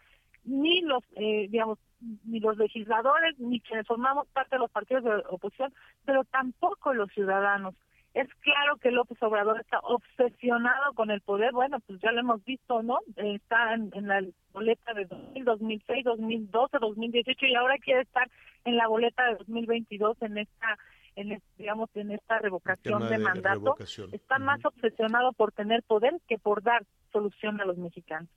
[0.44, 1.78] Ni los, eh, digamos,
[2.24, 5.74] ni los legisladores, ni quienes formamos parte de los partidos de oposición,
[6.06, 7.74] pero tampoco los ciudadanos.
[8.16, 12.42] Es claro que López Obrador está obsesionado con el poder, bueno, pues ya lo hemos
[12.46, 13.00] visto, ¿no?
[13.14, 14.22] Está en, la
[14.54, 18.26] boleta de 2000, 2006, 2012, 2018 y ahora quiere estar
[18.64, 20.78] en la boleta de 2022 en esta
[21.16, 23.76] en digamos en esta revocación de, mandato
[24.12, 28.30] está más obsesionado por tener poder que por dar solución a los mexicanos.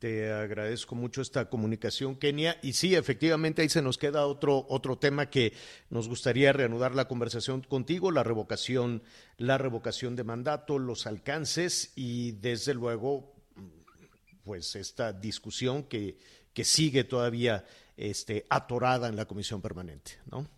[0.00, 2.58] Te agradezco mucho esta comunicación, Kenia.
[2.62, 5.52] Y sí, efectivamente, ahí se nos queda otro, otro tema que
[5.90, 9.02] nos gustaría reanudar la conversación contigo, la revocación,
[9.36, 13.34] la revocación de mandato, los alcances y desde luego,
[14.42, 16.16] pues esta discusión que,
[16.54, 17.66] que sigue todavía
[17.98, 20.48] este, atorada en la comisión permanente, ¿no?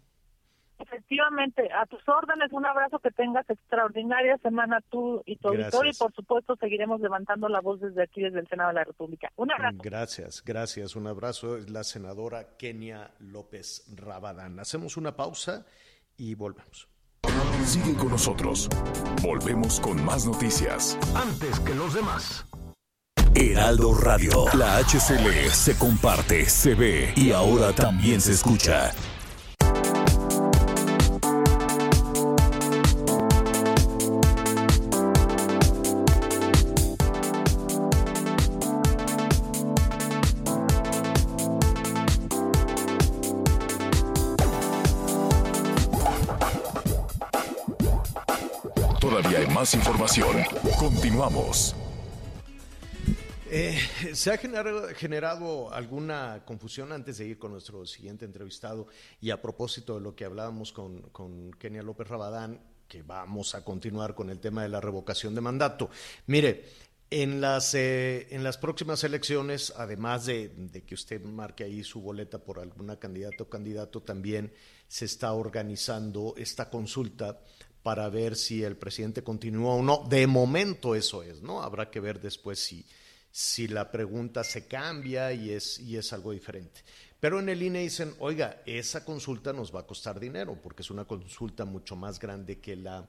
[1.12, 5.94] Efectivamente, a tus órdenes, un abrazo, que tengas extraordinaria semana tú y tu auditorio y
[5.94, 9.30] por supuesto seguiremos levantando la voz desde aquí, desde el Senado de la República.
[9.36, 9.76] Un abrazo.
[9.82, 11.58] Gracias, gracias, un abrazo.
[11.58, 14.58] Es la senadora Kenia López Rabadán.
[14.58, 15.66] Hacemos una pausa
[16.16, 16.88] y volvemos.
[17.66, 18.70] Sigue con nosotros.
[19.22, 20.98] Volvemos con más noticias.
[21.14, 22.46] Antes que los demás.
[23.34, 28.92] Heraldo Radio, la HCL se comparte, se ve y ahora también se escucha.
[49.74, 50.36] Información.
[50.78, 51.74] Continuamos.
[53.50, 53.78] Eh,
[54.14, 58.86] ¿Se ha generado, alguna confusión antes de ir con nuestro siguiente entrevistado?
[59.20, 63.62] Y a propósito de lo que hablábamos con, con Kenia López Rabadán, que vamos a
[63.62, 65.90] continuar con el tema de la revocación de mandato.
[66.26, 66.64] Mire,
[67.10, 72.00] en las, eh, en las próximas elecciones, además de, de, que usted marque ahí su
[72.00, 74.54] boleta por alguna candidata o candidato, también
[74.88, 77.38] se está organizando esta consulta
[77.82, 80.06] para ver si el presidente continúa o no.
[80.08, 81.62] De momento eso es, ¿no?
[81.62, 82.86] Habrá que ver después si,
[83.30, 86.82] si la pregunta se cambia y es, y es algo diferente.
[87.18, 90.90] Pero en el INE dicen, oiga, esa consulta nos va a costar dinero, porque es
[90.90, 93.08] una consulta mucho más grande que la,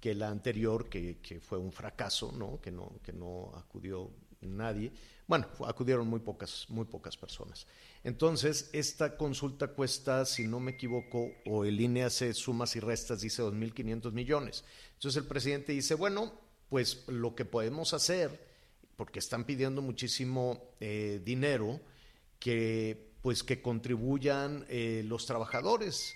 [0.00, 2.60] que la anterior, que, que fue un fracaso, ¿no?
[2.60, 4.10] Que, no, que no acudió
[4.42, 4.92] nadie.
[5.26, 7.66] Bueno, acudieron muy pocas, muy pocas personas.
[8.04, 13.22] Entonces, esta consulta cuesta, si no me equivoco, o el INE hace sumas y restas,
[13.22, 14.64] dice 2.500 millones.
[14.92, 16.38] Entonces el presidente dice, bueno,
[16.68, 18.46] pues lo que podemos hacer,
[18.96, 21.80] porque están pidiendo muchísimo eh, dinero,
[22.38, 26.14] que pues que contribuyan eh, los trabajadores.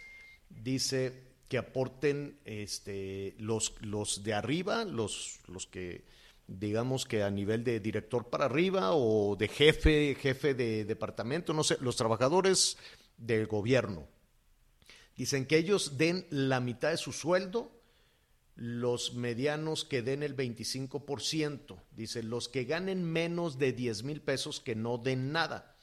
[0.51, 6.05] Dice que aporten este, los, los de arriba, los, los que
[6.49, 11.63] digamos que a nivel de director para arriba o de jefe, jefe de departamento, no
[11.63, 12.79] sé, los trabajadores
[13.19, 14.09] del gobierno.
[15.15, 17.71] Dicen que ellos den la mitad de su sueldo,
[18.55, 21.83] los medianos que den el 25%.
[21.93, 25.77] Dicen, los que ganen menos de 10 mil pesos que no den nada,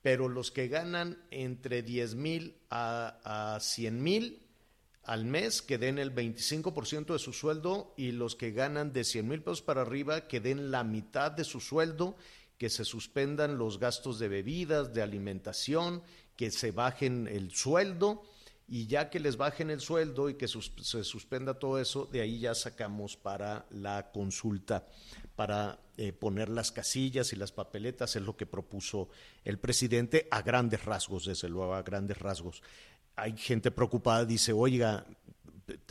[0.00, 4.47] pero los que ganan entre 10 mil a, a 100 mil
[5.08, 9.26] al mes que den el 25% de su sueldo y los que ganan de 100
[9.26, 12.14] mil pesos para arriba que den la mitad de su sueldo,
[12.58, 16.02] que se suspendan los gastos de bebidas, de alimentación,
[16.36, 18.22] que se bajen el sueldo
[18.68, 22.40] y ya que les bajen el sueldo y que se suspenda todo eso, de ahí
[22.40, 24.86] ya sacamos para la consulta,
[25.36, 29.08] para eh, poner las casillas y las papeletas, es lo que propuso
[29.42, 32.62] el presidente a grandes rasgos, desde luego, a grandes rasgos
[33.18, 35.04] hay gente preocupada, dice, oiga,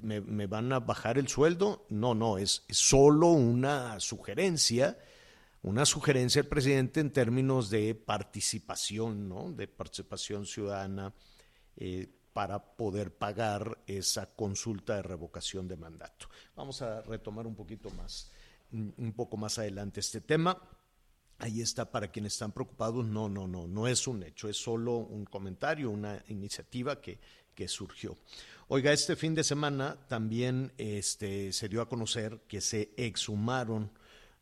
[0.01, 1.85] ¿me, van a bajar el sueldo?
[1.89, 4.97] No, no, es, solo una sugerencia
[5.63, 9.51] una sugerencia del presidente en términos de participación, ¿no?
[9.51, 11.13] de participación ciudadana
[11.75, 16.29] eh, para poder pagar esa consulta de revocación de mandato.
[16.55, 18.31] Vamos a retomar un poquito más,
[18.71, 20.57] un poco más adelante este tema.
[21.39, 23.05] Ahí está para quienes están preocupados.
[23.05, 27.19] No, no, no, no es un hecho, es solo un comentario, una iniciativa que,
[27.53, 28.17] que surgió.
[28.69, 33.91] Oiga, este fin de semana también este, se dio a conocer que se exhumaron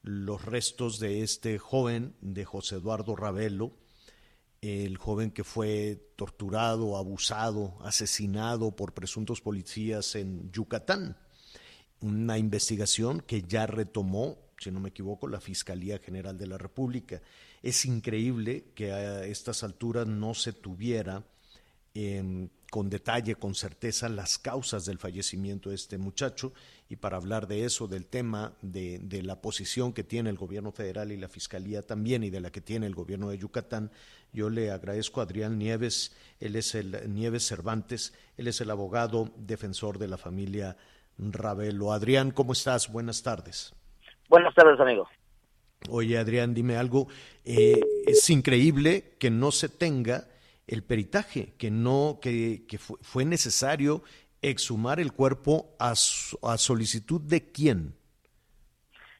[0.01, 3.73] los restos de este joven, de José Eduardo Ravelo,
[4.61, 11.17] el joven que fue torturado, abusado, asesinado por presuntos policías en Yucatán.
[12.01, 17.21] Una investigación que ya retomó, si no me equivoco, la Fiscalía General de la República.
[17.61, 21.23] Es increíble que a estas alturas no se tuviera
[21.93, 26.51] eh, con detalle, con certeza, las causas del fallecimiento de este muchacho
[26.89, 30.73] y para hablar de eso, del tema, de, de, la posición que tiene el gobierno
[30.73, 33.91] federal y la fiscalía también y de la que tiene el gobierno de Yucatán,
[34.33, 39.31] yo le agradezco a Adrián Nieves, él es el Nieves Cervantes, él es el abogado
[39.37, 40.75] defensor de la familia
[41.17, 41.93] Ravelo.
[41.93, 42.91] Adrián, ¿cómo estás?
[42.91, 43.73] Buenas tardes.
[44.29, 45.07] Buenas tardes, amigo.
[45.89, 47.07] Oye, Adrián, dime algo.
[47.43, 50.25] Eh, es increíble que no se tenga
[50.67, 54.01] el peritaje, que no, que, que fue, fue, necesario
[54.41, 57.93] exhumar el cuerpo a, a solicitud de quién.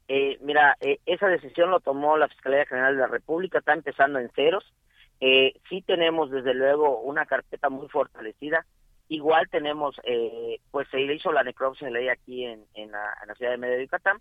[0.07, 4.19] Eh, mira, eh, esa decisión lo tomó la Fiscalía General de la República, está empezando
[4.19, 4.63] en ceros.
[5.19, 8.65] Eh, sí tenemos desde luego una carpeta muy fortalecida.
[9.07, 13.27] Igual tenemos, eh, pues se hizo la necropsia de ley aquí en, en, la, en
[13.27, 14.17] la ciudad de Medio de Yucatán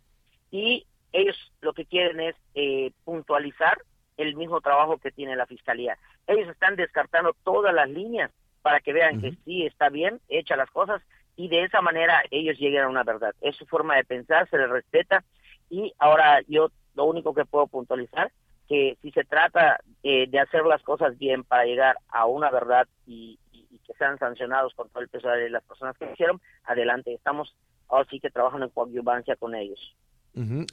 [0.55, 3.77] y ellos lo que quieren es eh, puntualizar
[4.17, 5.99] el mismo trabajo que tiene la fiscalía.
[6.29, 8.31] Ellos están descartando todas las líneas
[8.63, 9.23] para que vean uh -huh.
[9.23, 11.03] que sí está bien, hecha las cosas
[11.35, 13.35] y de esa manera ellos lleguen a una verdad.
[13.41, 15.25] Es su forma de pensar, se les respeta
[15.69, 18.31] y ahora yo lo único que puedo puntualizar
[18.69, 22.87] que si se trata eh, de hacer las cosas bien para llegar a una verdad
[23.07, 26.41] y, y, y, que sean sancionados con todo el peso de las personas que hicieron,
[26.63, 27.13] adelante.
[27.13, 27.57] Estamos
[27.89, 29.97] ahora sí que trabajando en coadyuvancia con ellos.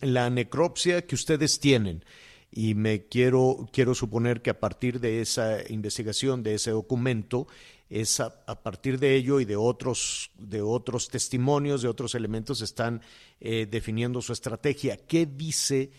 [0.01, 2.03] La necropsia que ustedes tienen,
[2.51, 7.47] y me quiero, quiero suponer que a partir de esa investigación, de ese documento,
[7.89, 12.61] es a, a, partir de ello y de otros, de otros testimonios, de otros elementos,
[12.61, 13.01] están
[13.39, 14.97] eh, definiendo su estrategia.
[15.07, 15.91] ¿Qué dice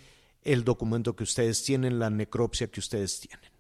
[0.43, 3.53] el documento que ustedes tienen, la necropsia que ustedes tienen?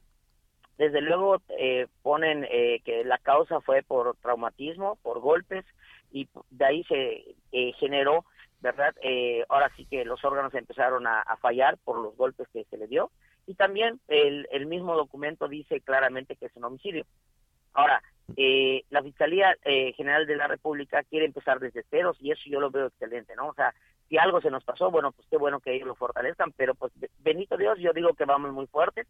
[0.79, 5.65] Desde luego eh, ponen eh, que la causa fue por traumatismo, por golpes,
[6.11, 8.25] y de ahí se eh, generó
[8.62, 8.94] ¿verdad?
[9.03, 12.87] Eh, ahora sí que los órganos empezaron a, fallar por los golpes que se le
[12.87, 13.11] dio
[13.46, 17.05] y también el, el mismo documento dice claramente que es un homicidio.
[17.75, 18.03] Ahora,
[18.37, 22.61] eh, la Fiscalía eh, General de la República quiere empezar desde ceros y eso yo
[22.61, 23.48] lo veo excelente, ¿no?
[23.48, 23.75] O sea,
[24.09, 26.92] si algo se nos pasó, bueno, pues qué bueno que ellos lo fortalezcan, pero pues
[27.18, 29.07] bendito Dios, yo digo que vamos muy fuertes.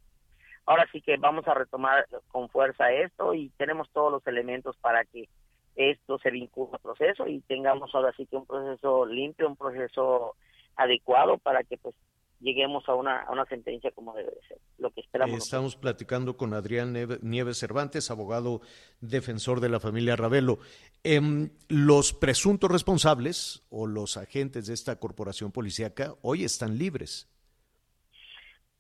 [0.65, 5.05] Ahora sí que vamos a retomar con fuerza esto y tenemos todos los elementos para
[5.05, 5.29] que
[5.77, 10.37] esto se vincula al proceso y tengamos ahora sí que un proceso limpio, un proceso
[10.77, 11.95] adecuado para que pues
[12.41, 15.39] lleguemos a una, a una sentencia como debe de ser, lo que esperamos.
[15.39, 15.81] Estamos nosotros.
[15.81, 18.61] platicando con Adrián Nieves Cervantes, abogado
[19.01, 20.59] defensor de la familia Ravelo.
[21.05, 21.21] Eh,
[21.69, 27.29] los presuntos responsables o los agentes de esta corporación policíaca hoy están libres.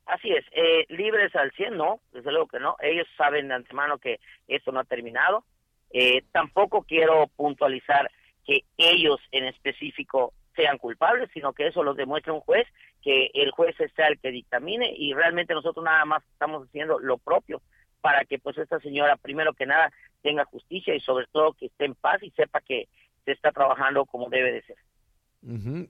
[0.06, 3.98] Así es, eh, libres al 100 no, desde luego que no, ellos saben de antemano
[3.98, 5.44] que esto no ha terminado,
[5.92, 8.10] eh, tampoco quiero puntualizar
[8.44, 12.66] que ellos en específico sean culpables, sino que eso lo demuestre un juez,
[13.02, 17.18] que el juez sea el que dictamine y realmente nosotros nada más estamos haciendo lo
[17.18, 17.62] propio
[18.00, 21.84] para que pues esta señora primero que nada tenga justicia y sobre todo que esté
[21.84, 22.88] en paz y sepa que
[23.24, 24.76] se está trabajando como debe de ser.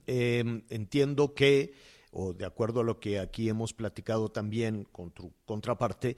[0.07, 1.73] Eh, entiendo que,
[2.11, 6.17] o de acuerdo a lo que aquí hemos platicado también con tu contraparte,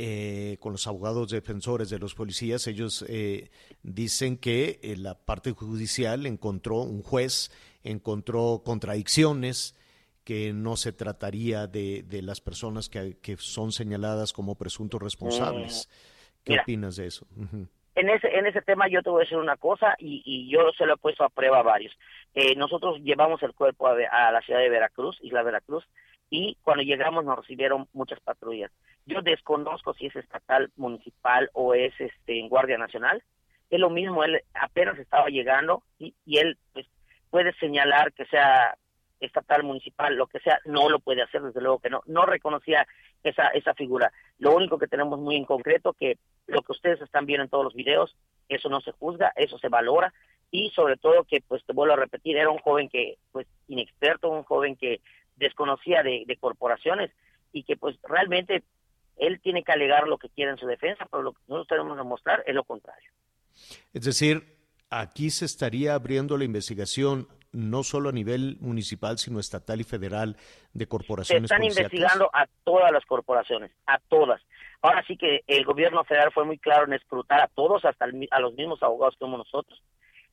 [0.00, 3.50] eh, con los abogados defensores de los policías, ellos eh,
[3.82, 7.50] dicen que eh, la parte judicial encontró, un juez
[7.82, 9.74] encontró contradicciones,
[10.24, 15.88] que no se trataría de, de las personas que, que, son señaladas como presuntos responsables.
[16.44, 17.26] ¿Qué Mira, opinas de eso?
[17.34, 17.68] Uh -huh.
[17.96, 20.70] En ese, en ese tema yo te voy a decir una cosa y, y yo
[20.78, 21.92] se lo he puesto a prueba a varios.
[22.34, 25.84] Eh, nosotros llevamos el cuerpo a, a la ciudad de Veracruz, Isla Veracruz,
[26.30, 28.70] y cuando llegamos nos recibieron muchas patrullas.
[29.08, 33.22] Yo desconozco si es estatal, municipal o es este en Guardia Nacional.
[33.70, 36.86] Es lo mismo, él apenas estaba llegando y, y él pues,
[37.30, 38.76] puede señalar que sea
[39.18, 42.02] estatal, municipal, lo que sea, no lo puede hacer, desde luego que no.
[42.04, 42.86] No reconocía
[43.22, 44.12] esa, esa figura.
[44.38, 47.64] Lo único que tenemos muy en concreto, que lo que ustedes están viendo en todos
[47.64, 48.14] los videos,
[48.50, 50.12] eso no se juzga, eso se valora
[50.50, 54.28] y sobre todo que, pues te vuelvo a repetir, era un joven que, pues inexperto,
[54.28, 55.00] un joven que
[55.36, 57.10] desconocía de, de corporaciones
[57.52, 58.62] y que pues realmente
[59.18, 61.96] él tiene que alegar lo que quiera en su defensa, pero lo que nosotros tenemos
[61.96, 63.10] que mostrar es lo contrario.
[63.92, 64.56] Es decir,
[64.90, 70.36] aquí se estaría abriendo la investigación no solo a nivel municipal, sino estatal y federal
[70.72, 71.48] de corporaciones.
[71.48, 74.40] Se están investigando a todas las corporaciones, a todas.
[74.82, 78.40] Ahora sí que el gobierno federal fue muy claro en escrutar a todos, hasta a
[78.40, 79.82] los mismos abogados como nosotros.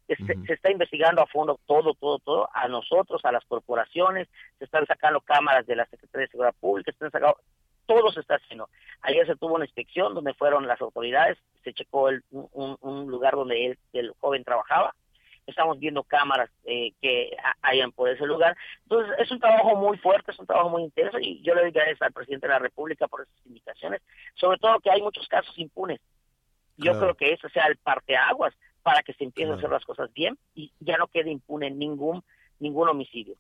[0.08, 4.28] Se, está investigando a fondo todo, todo, todo, a nosotros, a las corporaciones,
[4.60, 7.40] se están sacando cámaras de la Secretaría de Seguridad Pública, se están sacando,
[7.86, 8.70] todo se está haciendo.
[9.02, 13.36] Ayer se tuvo una inspección donde fueron las autoridades, se checó el, un, un, lugar
[13.36, 14.94] donde él, el joven trabajaba,
[15.48, 18.58] estamos viendo cámaras eh, que hayan por ese lugar.
[18.84, 21.72] Entonces, es un trabajo muy fuerte, es un trabajo muy intenso y yo le doy
[21.72, 24.02] gracias al presidente de la República por esas indicaciones,
[24.36, 26.00] sobre todo que hay muchos casos impunes.
[26.78, 27.00] Yo Claro.
[27.00, 30.38] creo que eso sea el parteaguas para que se empiecen a hacer las cosas bien
[30.54, 32.24] y ya no quede impune ningún
[32.60, 33.36] ningún homicidio.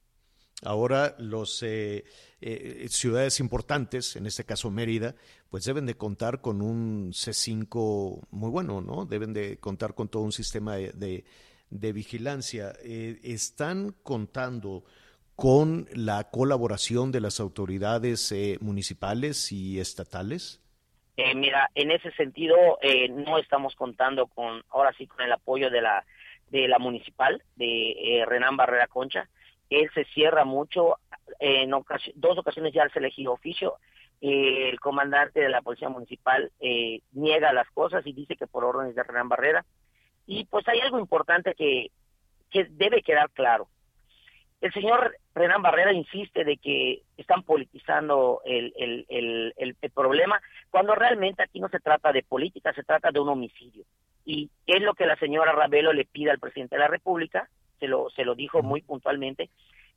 [0.63, 2.05] Ahora los eh,
[2.41, 5.15] eh, ciudades importantes, en este caso Mérida,
[5.49, 9.05] pues deben de contar con un C5 muy bueno, ¿no?
[9.05, 11.23] Deben de contar con todo un sistema de,
[11.69, 12.73] de- vigilancia.
[12.83, 14.85] Eh, ¿Están contando
[15.35, 20.61] con la colaboración de las autoridades eh, municipales y estatales?
[21.17, 22.55] Eh, mira, en ese sentido
[23.11, 26.05] no estamos contando con, ahora sí, con el apoyo de la
[26.49, 29.27] de la municipal de Renán Barrera Concha.
[29.69, 30.97] Él se cierra mucho.
[31.39, 31.71] en
[32.15, 33.75] dos ocasiones ya se elegido oficio.
[34.21, 38.95] El comandante de la policía municipal eh, niega las cosas y dice que por órdenes
[38.95, 39.65] de Renán Barrera.
[40.25, 41.91] Y pues hay algo importante que,
[42.49, 43.67] que debe quedar claro.
[44.61, 50.41] El señor Renan Barrera insiste de que están politizando el, el, el- el problema,
[50.71, 53.83] cuando realmente aquí no se trata de política, se trata de un homicidio.
[54.23, 57.47] Y es lo que la señora Ravelo le pide al presidente de la República,
[57.79, 59.49] se lo, se lo dijo muy puntualmente,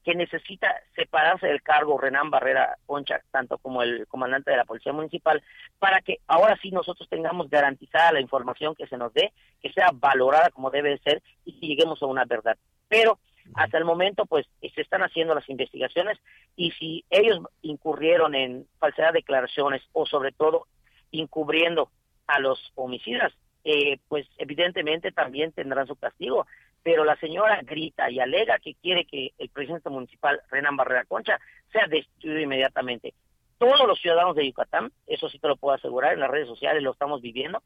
[0.04, 4.92] que necesita separarse del cargo Renan Barrera Concha, tanto como el comandante de la Policía
[4.92, 5.42] Municipal,
[5.78, 9.90] para que ahora sí nosotros tengamos garantizada la información que se nos dé, que sea
[9.92, 12.56] valorada como debe de ser y que lleguemos a una verdad.
[12.88, 13.18] Pero
[13.54, 16.18] hasta el momento, pues, se están haciendo las investigaciones
[16.56, 20.66] y si ellos incurrieron en falsedad de declaraciones o sobre todo
[21.12, 21.90] encubriendo
[22.26, 23.32] a los homicidas,
[23.64, 26.46] eh, pues evidentemente también tendrán su castigo.
[26.88, 31.38] Pero la señora grita y alega que quiere que el presidente municipal, Renan Barrera Concha,
[31.70, 33.12] sea destituido inmediatamente.
[33.58, 36.82] Todos los ciudadanos de Yucatán, eso sí te lo puedo asegurar, en las redes sociales
[36.82, 37.62] lo estamos viviendo,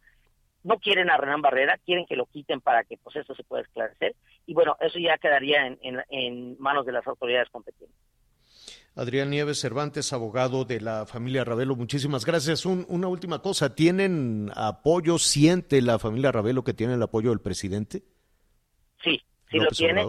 [0.65, 3.63] no quieren a Renan Barrera, quieren que lo quiten para que pues esto se pueda
[3.63, 4.17] esclarecer.
[4.45, 7.97] Y bueno, eso ya quedaría en, manos de las autoridades competentes.
[8.97, 12.67] Adrián Nieves Cervantes, abogado de la familia Ravelo, muchísimas gracias.
[12.67, 15.17] Un- una última cosa, ¿tienen apoyo?
[15.19, 18.03] ¿Siente la familia Ravelo que tiene el apoyo del presidente?
[19.03, 20.05] Sí, sí lo tiene.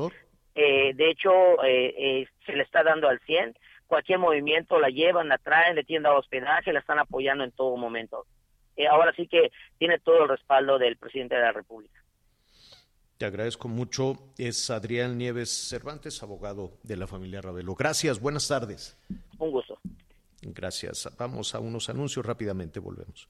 [0.56, 1.32] Eh, de hecho,
[1.64, 3.56] eh, eh, se le está dando al 100.
[3.88, 7.76] Cualquier movimiento la llevan, la traen, le tienen dado hospedaje, la están apoyando en todo
[7.78, 8.26] momento.
[8.90, 12.02] Ahora sí que tiene todo el respaldo del presidente de la República.
[13.18, 14.16] Te agradezco mucho.
[14.38, 17.76] Es Adrián Nieves Cervantes, abogado de la familia Ravelo.
[17.76, 18.98] Gracias, buenas tardes.
[19.38, 19.78] Un gusto.
[20.42, 21.08] Gracias.
[21.18, 23.30] Vamos a unos anuncios rápidamente, volvemos.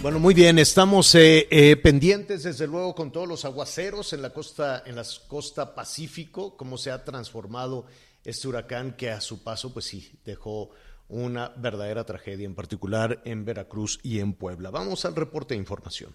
[0.00, 4.30] Bueno, muy bien, estamos eh, eh, pendientes desde luego con todos los aguaceros en la
[4.30, 7.86] costa, en la costa Pacífico, cómo se ha transformado
[8.22, 10.70] este huracán que a su paso, pues sí, dejó
[11.08, 14.70] una verdadera tragedia, en particular en Veracruz y en Puebla.
[14.70, 16.14] Vamos al reporte de información.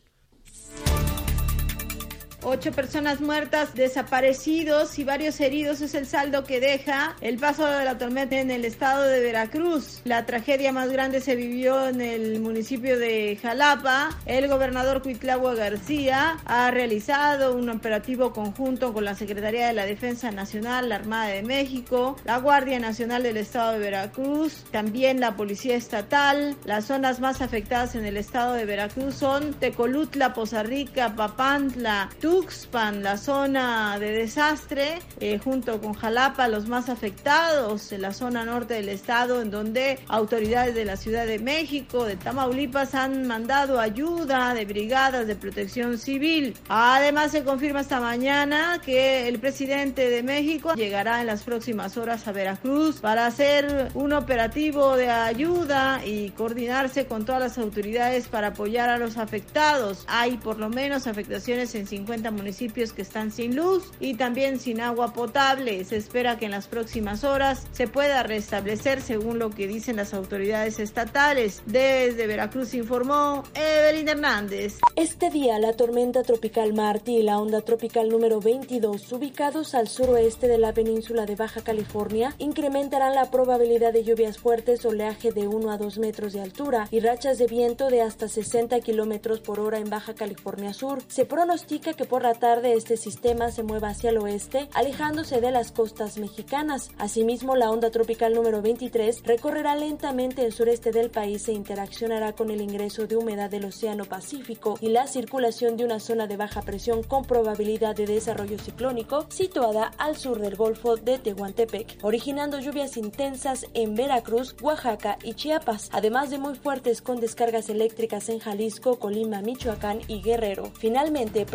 [2.43, 7.85] Ocho personas muertas, desaparecidos y varios heridos es el saldo que deja el paso de
[7.85, 10.01] la tormenta en el estado de Veracruz.
[10.05, 14.17] La tragedia más grande se vivió en el municipio de Jalapa.
[14.25, 20.31] El gobernador Cuitlagua García ha realizado un operativo conjunto con la Secretaría de la Defensa
[20.31, 25.75] Nacional, la Armada de México, la Guardia Nacional del estado de Veracruz, también la Policía
[25.75, 26.57] Estatal.
[26.65, 33.03] Las zonas más afectadas en el estado de Veracruz son Tecolutla, Poza Rica, Papantla, Tuxpan,
[33.03, 38.75] la zona de desastre, eh, junto con Jalapa, los más afectados, en la zona norte
[38.75, 44.53] del estado, en donde autoridades de la Ciudad de México, de Tamaulipas, han mandado ayuda
[44.53, 46.55] de brigadas de protección civil.
[46.69, 52.25] Además, se confirma esta mañana que el presidente de México llegará en las próximas horas
[52.29, 58.47] a Veracruz para hacer un operativo de ayuda y coordinarse con todas las autoridades para
[58.47, 60.05] apoyar a los afectados.
[60.07, 64.81] Hay por lo menos afectaciones en 50 municipios que están sin luz y también sin
[64.81, 65.83] agua potable.
[65.85, 70.13] Se espera que en las próximas horas se pueda restablecer según lo que dicen las
[70.13, 71.63] autoridades estatales.
[71.65, 74.77] Desde Veracruz informó Evelyn Hernández.
[74.95, 80.47] Este día la tormenta tropical Marty y la onda tropical número 22 ubicados al suroeste
[80.47, 85.71] de la península de Baja California incrementarán la probabilidad de lluvias fuertes, oleaje de 1
[85.71, 89.77] a 2 metros de altura y rachas de viento de hasta 60 kilómetros por hora
[89.77, 91.01] en Baja California Sur.
[91.07, 95.49] Se pronostica que por la tarde este sistema se mueva hacia el oeste, alejándose de
[95.49, 96.91] las costas mexicanas.
[96.97, 102.51] Asimismo, la onda tropical número 23 recorrerá lentamente el sureste del país e interaccionará con
[102.51, 106.63] el ingreso de humedad del Océano Pacífico y la circulación de una zona de baja
[106.63, 112.97] presión con probabilidad de desarrollo ciclónico situada al sur del Golfo de Tehuantepec, originando lluvias
[112.97, 118.99] intensas en Veracruz, Oaxaca y Chiapas, además de muy fuertes con descargas eléctricas en Jalisco,
[118.99, 120.73] Colima, Michoacán y Guerrero.
[120.77, 121.45] Finalmente,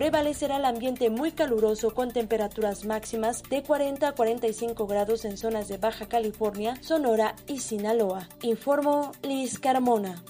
[0.47, 5.67] prevalecerá el ambiente muy caluroso con temperaturas máximas de 40 a 45 grados en zonas
[5.67, 8.29] de Baja California, Sonora y Sinaloa.
[8.43, 10.23] Informó Liz Carmona.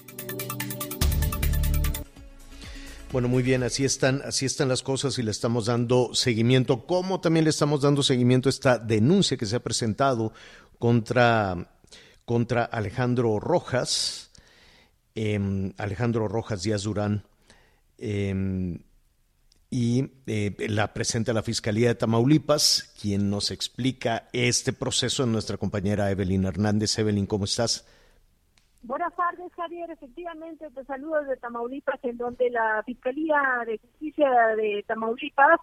[3.11, 7.21] Bueno, muy bien, así están, así están las cosas y le estamos dando seguimiento, como
[7.21, 10.33] también le estamos dando seguimiento a esta denuncia que se ha presentado
[10.79, 11.69] contra,
[12.25, 14.31] contra Alejandro Rojas,
[15.15, 17.23] eh, Alejandro Rojas Díaz Durán,
[17.99, 18.79] eh,
[19.69, 26.09] y eh, la presenta la Fiscalía de Tamaulipas, quien nos explica este proceso nuestra compañera
[26.09, 26.97] Evelyn Hernández.
[26.99, 27.85] Evelyn, ¿cómo estás?
[28.83, 29.91] Buenas tardes, Javier.
[29.91, 35.59] Efectivamente, te saludo desde Tamaulipas, en donde la Fiscalía de Justicia de Tamaulipas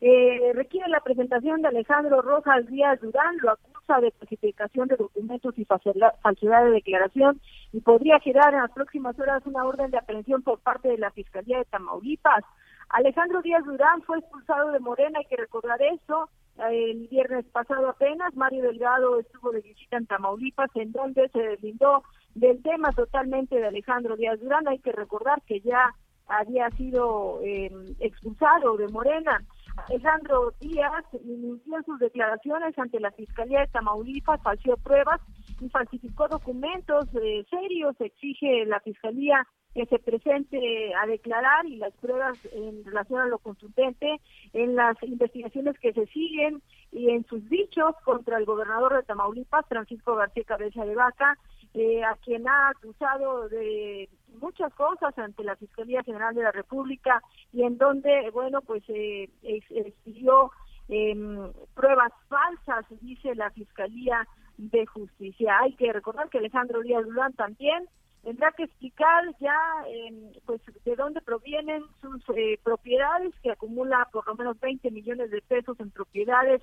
[0.00, 5.54] eh, requiere la presentación de Alejandro Rojas Díaz Durán, lo acusa de falsificación de documentos
[5.56, 7.40] y falsedad de declaración
[7.72, 11.10] y podría girar en las próximas horas una orden de aprehensión por parte de la
[11.12, 12.44] Fiscalía de Tamaulipas.
[12.90, 18.34] Alejandro Díaz Durán fue expulsado de Morena, hay que recordar eso, el viernes pasado apenas,
[18.36, 22.04] Mario Delgado estuvo de visita en Tamaulipas, en donde se deslindó
[22.34, 24.68] del tema totalmente de Alejandro Díaz Durán.
[24.68, 25.92] Hay que recordar que ya
[26.28, 29.42] había sido eh, expulsado de Morena.
[29.88, 35.20] Alejandro Díaz inició sus declaraciones ante la Fiscalía de Tamaulipas, falseó pruebas
[35.60, 37.96] y falsificó documentos eh, serios.
[38.00, 39.44] Exige la Fiscalía
[39.74, 44.20] que se presente a declarar y las pruebas en relación a lo contundente
[44.52, 46.62] en las investigaciones que se siguen
[46.92, 51.36] y en sus dichos contra el gobernador de Tamaulipas, Francisco García Cabeza de Vaca,
[51.74, 54.08] eh, a quien ha acusado de
[54.40, 57.20] muchas cosas ante la Fiscalía General de la República
[57.52, 60.52] y en donde, bueno, pues eh, exigió
[60.88, 64.24] em, pruebas falsas, dice la Fiscalía
[64.56, 65.58] de Justicia.
[65.60, 67.88] Hay que recordar que Alejandro Díaz Durán también
[68.24, 69.56] tendrá que explicar ya
[69.86, 75.30] em, pues de dónde provienen sus eh, propiedades que acumula por lo menos 20 millones
[75.30, 76.62] de pesos en propiedades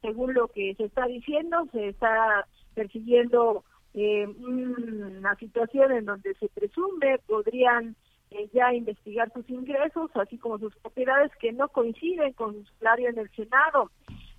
[0.00, 6.48] según lo que se está diciendo se está persiguiendo eh, una situación en donde se
[6.48, 7.94] presume podrían
[8.30, 13.10] eh, ya investigar sus ingresos, así como sus propiedades que no coinciden con su salario
[13.10, 13.90] en el Senado.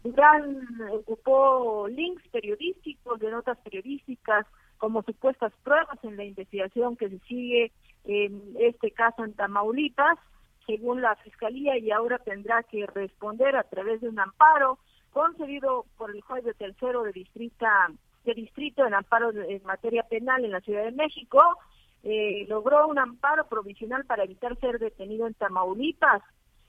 [0.04, 4.48] Durán ocupó links periodísticos de notas periodísticas
[4.84, 7.72] como supuestas pruebas en la investigación que se sigue
[8.04, 10.20] en este caso en Tamaulipas,
[10.68, 14.80] según la Fiscalía, y ahora tendrá que responder a través de un amparo
[15.14, 17.66] concedido por el juez de tercero de distrito
[18.26, 21.42] de distrito en amparo en materia penal en la Ciudad de México,
[22.04, 26.22] eh, logró un amparo provisional para evitar ser detenido en Tamaulipas.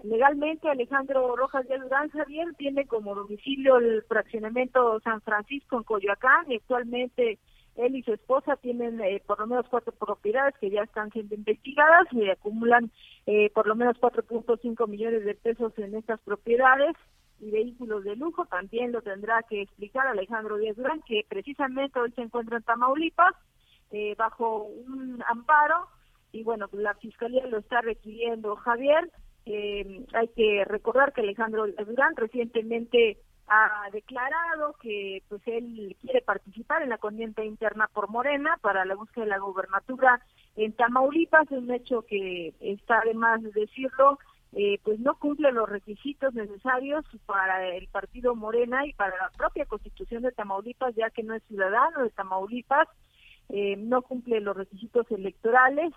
[0.05, 6.53] Legalmente, Alejandro Rojas de Durán Javier tiene como domicilio el fraccionamiento San Francisco en Coyoacán
[6.53, 7.41] y actualmente
[7.77, 11.35] él y su esposa tienen eh, por lo menos cuatro propiedades que ya están siendo
[11.35, 12.91] investigadas y acumulan
[13.27, 16.97] eh, por lo menos 4.5 millones de pesos en estas propiedades
[17.41, 18.47] y vehículos de lujo.
[18.47, 23.35] También lo tendrá que explicar Alejandro Díaz Durán, que precisamente hoy se encuentra en Tamaulipas
[23.91, 25.89] eh, bajo un amparo
[26.33, 28.57] y bueno, la fiscalía lo está requiriendo.
[28.57, 29.11] Javier,
[29.47, 36.83] eh, hay que recordar que Alejandro Durán recientemente ha declarado que pues él quiere participar
[36.83, 40.21] en la contienda interna por Morena para la búsqueda de la gobernatura
[40.57, 44.19] en Tamaulipas, es un hecho que está además de decirlo
[44.57, 49.67] eh, pues no cumple los requisitos necesarios para el partido Morena y para la propia
[49.67, 52.87] constitución de Tamaulipas, ya que no es ciudadano de Tamaulipas,
[53.49, 55.93] eh, no cumple los requisitos electorales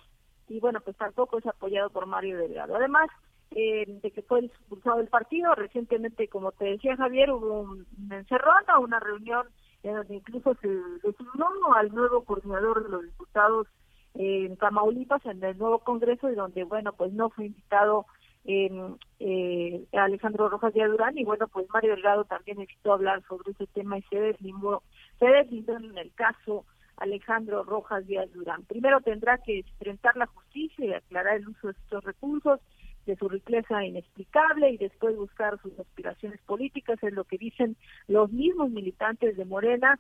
[0.50, 2.76] y bueno, pues tampoco es apoyado por Mario Delgado.
[2.76, 3.10] Además,
[3.52, 8.80] eh, de que fue expulsado del partido, recientemente, como te decía Javier, hubo un, encerrona,
[8.80, 9.48] una reunión
[9.84, 13.68] en donde incluso se designó al nuevo coordinador de los diputados
[14.16, 18.06] en Tamaulipas, en el nuevo Congreso, y donde, bueno, pues no fue invitado
[18.48, 21.18] eh, Alejandro Rojas de Durán.
[21.18, 24.84] Y bueno pues Mario Delgado también necesitó hablar sobre ese tema y se deslindó,
[25.20, 26.66] se deslindó en el caso
[26.98, 28.64] Alejandro Rojas Díaz Durán.
[28.64, 32.60] Primero tendrá que enfrentar la justicia y aclarar el uso de estos recursos,
[33.08, 37.76] de su riqueza inexplicable y después buscar sus aspiraciones políticas, es lo que dicen
[38.08, 40.00] los mismos militantes de Morena,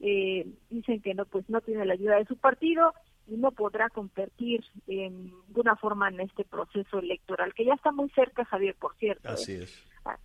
[0.00, 2.92] eh, dicen que no pues no tiene la ayuda de su partido
[3.26, 8.10] y no podrá competir en ninguna forma en este proceso electoral, que ya está muy
[8.10, 9.28] cerca, Javier, por cierto.
[9.28, 9.62] Así ¿eh?
[9.62, 9.84] es.
[10.04, 10.18] Ah,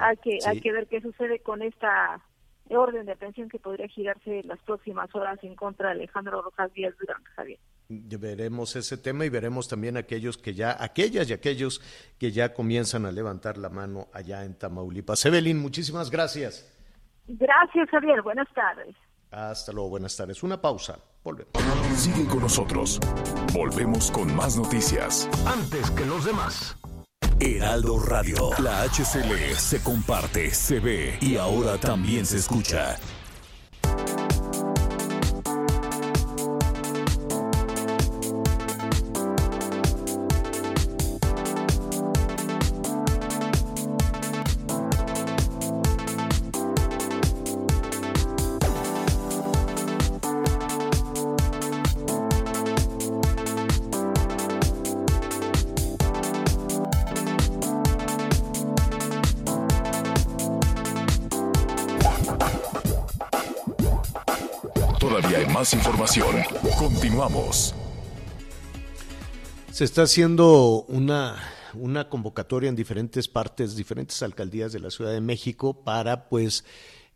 [0.00, 2.20] hay, que, hay que ver qué sucede con esta
[2.68, 6.94] orden de atención que podría girarse las próximas horas en contra de Alejandro Rojas Díaz
[6.98, 7.60] Durán, Javier.
[7.88, 11.80] Veremos ese tema y veremos también aquellos que ya, aquellas y aquellos
[12.18, 15.24] que ya comienzan a levantar la mano allá en Tamaulipas.
[15.24, 16.72] Evelyn, muchísimas gracias.
[17.28, 18.22] Gracias, Javier.
[18.22, 18.94] Buenas tardes.
[19.30, 20.42] Hasta luego, buenas tardes.
[20.42, 20.98] Una pausa.
[21.22, 21.52] Volvemos.
[21.96, 23.00] Sigue con nosotros.
[23.52, 25.28] Volvemos con más noticias.
[25.46, 26.76] Antes que los demás.
[27.40, 28.50] Heraldo Radio.
[28.62, 32.96] La HCL se comparte, se ve y ahora también se escucha.
[65.72, 66.36] Información.
[66.78, 67.74] Continuamos.
[69.72, 71.36] Se está haciendo una,
[71.74, 76.64] una convocatoria en diferentes partes, diferentes alcaldías de la Ciudad de México para pues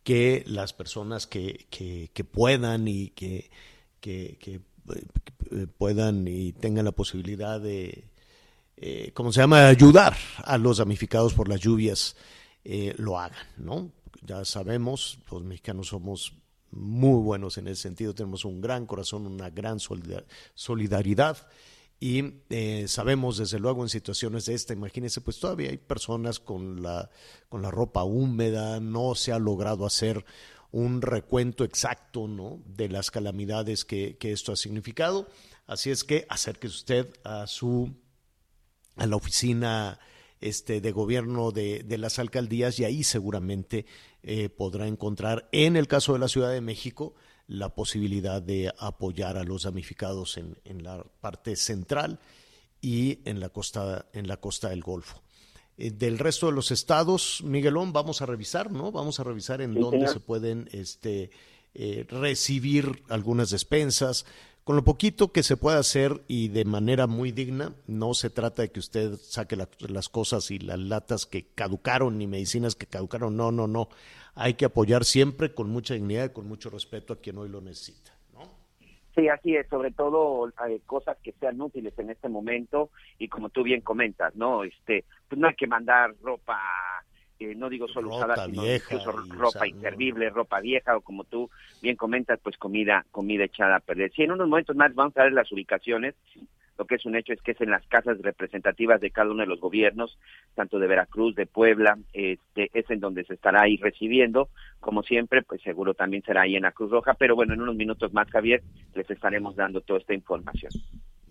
[0.03, 3.51] que las personas que, que, puedan y que,
[4.01, 4.38] que,
[5.53, 8.05] eh, puedan y tengan la posibilidad de,
[8.76, 12.16] eh, ¿cómo se llama?, ayudar a los damnificados por las lluvias,
[12.64, 13.92] eh, lo hagan, ¿no?
[14.22, 16.34] Ya sabemos, los mexicanos somos
[16.71, 19.79] muy buenos en ese sentido, tenemos un gran corazón, una gran
[20.55, 21.49] solidaridad
[22.03, 26.83] y eh, sabemos desde luego en situaciones de esta, imagínense, pues todavía hay personas con
[26.83, 27.11] la,
[27.51, 30.25] con la ropa húmeda, no se ha logrado hacer
[30.73, 32.62] un recuento exacto ¿no?
[32.64, 35.29] de las calamidades que, que esto ha significado.
[35.66, 37.95] Así es que acérquese usted a su
[38.97, 39.99] a la oficina
[40.41, 43.87] este, de gobierno de, de las alcaldías y ahí seguramente
[44.23, 47.14] eh, podrá encontrar, en el caso de la Ciudad de México,
[47.47, 52.21] la posibilidad de apoyar a los damnificados en, en la parte central
[52.81, 55.23] y en la costa, en la costa del Golfo.
[55.77, 58.93] Eh, del resto de los estados, Miguelón, vamos a revisar, ¿no?
[58.93, 61.31] Vamos a revisar en dónde se pueden este,
[61.75, 64.27] eh, recibir algunas despensas,
[64.64, 68.62] con lo poquito que se pueda hacer y de manera muy digna, no se trata
[68.62, 73.36] de que usted saque las cosas y las latas que caducaron ni medicinas que caducaron,
[73.36, 73.88] no, no, no.
[74.34, 77.61] Hay que apoyar siempre con mucha dignidad y con mucho respeto a quien hoy lo
[77.61, 78.12] necesita.
[79.14, 83.48] Sí, así es, sobre todo hay cosas que sean útiles en este momento y como
[83.50, 84.62] tú bien comentas, ¿no?
[84.62, 86.61] Este, pues no hay que mandar ropa
[87.57, 91.51] no digo solo usada, sino incluso ropa inservible, ropa vieja o como tú
[91.82, 94.12] bien comentas, pues comida comida echada a perder.
[94.12, 96.14] Sí, en unos momentos más vamos a ver las ubicaciones.
[96.78, 99.43] Lo que es un hecho es que es en las casas representativas de cada uno
[99.43, 100.18] de los gobiernos,
[100.55, 104.49] tanto de Veracruz, de Puebla, este, es en donde se estará ahí recibiendo.
[104.80, 107.76] Como siempre, pues seguro también será ahí en la Cruz Roja, pero bueno, en unos
[107.76, 108.62] minutos más, Javier,
[108.95, 110.72] les estaremos dando toda esta información.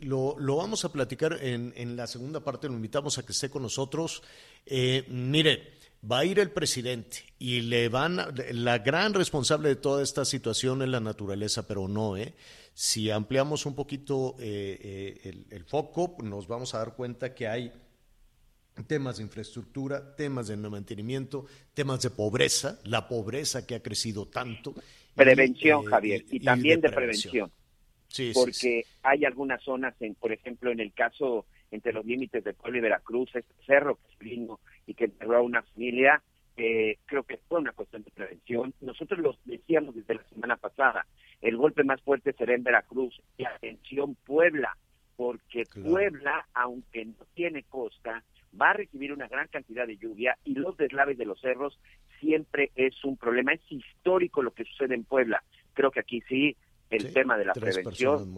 [0.02, 3.50] Lo, lo, vamos a platicar en, en, la segunda parte, lo invitamos a que esté
[3.50, 4.22] con nosotros.
[4.68, 8.18] Eh, mire, va a ir el presidente y le van
[8.52, 12.34] la gran responsable de toda esta situación es la naturaleza, pero no, ¿eh?
[12.74, 17.74] Si ampliamos un poquito eh, eh, el, foco, nos vamos a dar cuenta que hay
[18.88, 24.74] temas de infraestructura, temas de mantenimiento, temas de pobreza, la pobreza que ha crecido tanto.
[25.14, 27.52] Prevención, Javier, y, también de, prevención.
[28.08, 32.54] Sí, porque hay algunas zonas, en, por ejemplo, en el caso entre los límites de
[32.54, 36.22] Puebla y Veracruz, este cerro que es lindo y que enterró a una familia,
[36.58, 38.74] eh, creo que fue una cuestión de prevención.
[38.82, 41.06] Nosotros lo decíamos desde la semana pasada,
[41.42, 44.76] el golpe más fuerte será en Veracruz y atención Puebla,
[45.16, 48.24] porque Puebla, aunque no tiene costa,
[48.60, 51.80] va a recibir una gran cantidad de lluvia y los deslaves de los cerros
[52.20, 53.54] siempre es un problema.
[53.54, 55.44] Es histórico lo que sucede en Puebla.
[55.74, 56.56] Creo que aquí sí
[56.90, 58.36] el tema de la prevención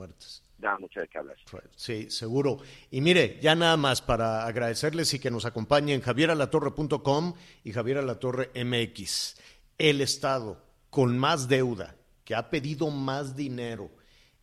[0.62, 1.36] da mucho de qué hablar.
[1.76, 2.60] Sí, seguro.
[2.92, 7.34] Y mire, ya nada más para agradecerles y que nos acompañen javieralatorre.com
[7.64, 9.36] y javieralatorre MX.
[9.78, 13.90] El Estado con más deuda, que ha pedido más dinero,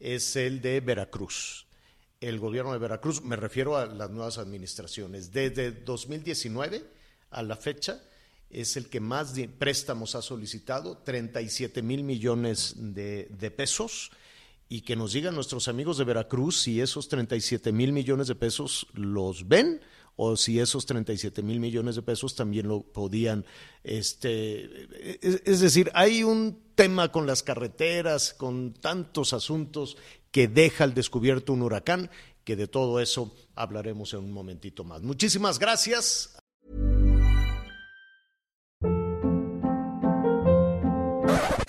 [0.01, 1.67] es el de Veracruz.
[2.21, 5.33] El gobierno de Veracruz, me refiero a las nuevas administraciones.
[5.33, 6.85] Desde 2019
[7.31, 8.01] a la fecha,
[8.51, 14.11] es el que más préstamos ha solicitado, 37 mil millones de, de, pesos,
[14.69, 18.87] y que nos digan nuestros amigos de Veracruz si esos 37 mil millones de pesos
[18.93, 19.81] los ven
[20.21, 23.47] o si esos 37 mil millones de pesos también lo podían,
[23.85, 24.89] este,
[25.23, 29.97] es, decir, hay un tema con las carreteras, con tantos asuntos
[30.33, 32.11] que deja al descubierto un huracán,
[32.43, 35.03] que de todo eso hablaremos en un momentito más.
[35.03, 36.37] Muchísimas gracias.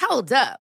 [0.10, 0.69] Hold up.